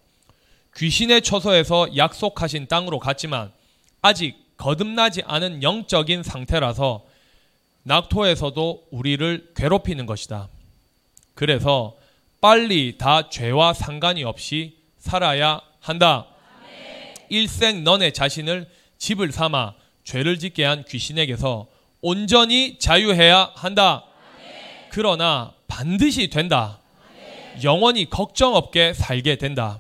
귀신의 0.75 1.21
처소에서 1.21 1.97
약속하신 1.97 2.67
땅으로 2.67 2.99
갔지만 2.99 3.51
아직 4.01 4.35
거듭나지 4.57 5.21
않은 5.25 5.61
영적인 5.61 6.23
상태라서 6.23 7.03
낙토에서도 7.83 8.87
우리를 8.91 9.51
괴롭히는 9.55 10.05
것이다. 10.05 10.47
그래서 11.33 11.97
빨리 12.39 12.97
다 12.97 13.29
죄와 13.29 13.73
상관이 13.73 14.23
없이 14.23 14.77
살아야 14.97 15.61
한다. 15.79 16.27
일생 17.29 17.83
너네 17.83 18.11
자신을 18.11 18.69
집을 18.97 19.31
삼아 19.31 19.73
죄를 20.03 20.39
짓게 20.39 20.63
한 20.63 20.83
귀신에게서 20.85 21.67
온전히 22.01 22.77
자유해야 22.79 23.51
한다. 23.55 24.05
그러나 24.89 25.53
반드시 25.67 26.29
된다. 26.29 26.80
영원히 27.63 28.09
걱정 28.09 28.55
없게 28.55 28.93
살게 28.93 29.35
된다. 29.35 29.79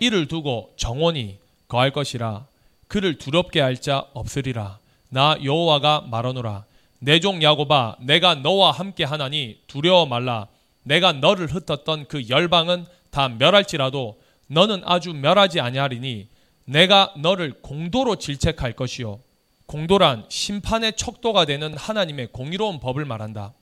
이를 0.00 0.26
두고 0.28 0.72
정원이 0.76 1.38
거할 1.68 1.90
것이라 1.90 2.46
그를 2.86 3.18
두렵게 3.18 3.60
할 3.60 3.76
자 3.76 4.06
없으리라. 4.14 4.78
나 5.10 5.36
여호와가 5.42 6.02
말하노라. 6.08 6.64
내 7.00 7.20
종 7.20 7.42
야고바 7.42 7.96
내가 8.00 8.34
너와 8.36 8.72
함께 8.72 9.04
하나니 9.04 9.58
두려워 9.66 10.06
말라. 10.06 10.48
내가 10.82 11.12
너를 11.12 11.46
흩었던 11.46 12.06
그 12.08 12.28
열방은 12.28 12.86
다 13.10 13.28
멸할지라도 13.28 14.18
너는 14.48 14.82
아주 14.84 15.12
멸하지 15.12 15.60
아니하리니 15.60 16.28
내가 16.64 17.12
너를 17.16 17.54
공도로 17.62 18.16
질책할 18.16 18.72
것이요 18.72 19.20
공도란 19.66 20.24
심판의 20.28 20.94
척도가 20.96 21.44
되는 21.44 21.76
하나님의 21.76 22.28
공의로운 22.32 22.80
법을 22.80 23.04
말한다. 23.04 23.52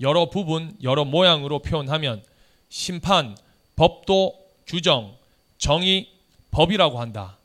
여러 0.00 0.28
부분, 0.28 0.76
여러 0.82 1.04
모양으로 1.04 1.60
표현하면 1.60 2.22
심판, 2.68 3.36
법도, 3.76 4.34
규정, 4.66 5.16
정의, 5.58 6.08
법이라고 6.50 7.00
한다. 7.00 7.36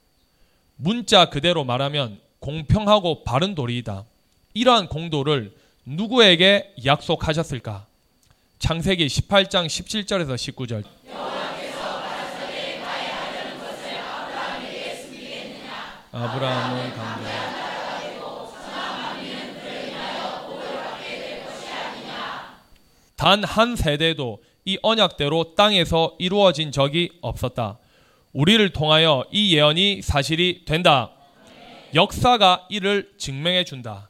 문자 0.76 1.26
그대로 1.26 1.64
말하면 1.64 2.20
공평하고 2.40 3.24
바른 3.24 3.54
도리이다. 3.54 4.06
이러한 4.54 4.88
공도를 4.88 5.56
누구에게 5.86 6.74
약속하셨을까? 6.84 7.86
창세기 8.60 9.08
18장 9.08 9.68
17절에서 9.68 10.36
19절. 10.36 10.84
아브라함은 16.14 16.94
강대. 16.94 17.32
단한 23.16 23.76
세대도 23.76 24.42
이 24.66 24.78
언약대로 24.82 25.56
땅에서 25.56 26.16
이루어진 26.20 26.72
적이 26.72 27.12
없었다. 27.22 27.80
우리를 28.34 28.70
통하여 28.70 29.26
이 29.32 29.56
예언이 29.56 30.02
사실이 30.02 30.66
된다. 30.66 31.12
역사가 31.94 32.68
이를 32.70 33.12
증명해 33.18 33.64
준다. 33.66 34.10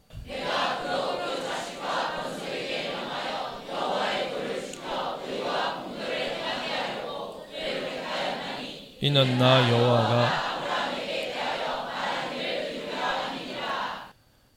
이는 9.03 9.37
나 9.39 9.67
여호와가 9.71 10.51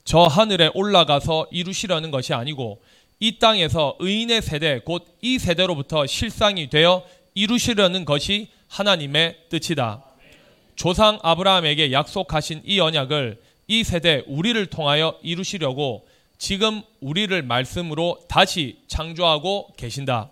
저 0.05 0.25
하늘에 0.25 0.71
올라가서 0.75 1.47
이루시려는 1.51 2.11
것이 2.11 2.35
아니고 2.35 2.83
이 3.21 3.39
땅에서 3.39 3.97
의인의 4.01 4.43
세대 4.43 4.81
곧 4.81 5.05
이 5.23 5.39
세대로부터 5.39 6.07
실상이 6.07 6.69
되어 6.69 7.03
이루시려는 7.35 8.05
것이 8.05 8.49
하나님의 8.69 9.37
뜻이다. 9.49 10.05
조상 10.77 11.19
아브라함에게 11.23 11.93
약속하신 11.93 12.63
이 12.67 12.79
언약을 12.81 13.41
이 13.69 13.85
세대 13.85 14.23
우리를 14.27 14.67
통하여 14.67 15.19
이루시려고 15.23 16.07
지금 16.37 16.83
우리를 17.01 17.41
말씀으로 17.43 18.19
다시 18.29 18.81
창조하고 18.89 19.69
계신다. 19.79 20.31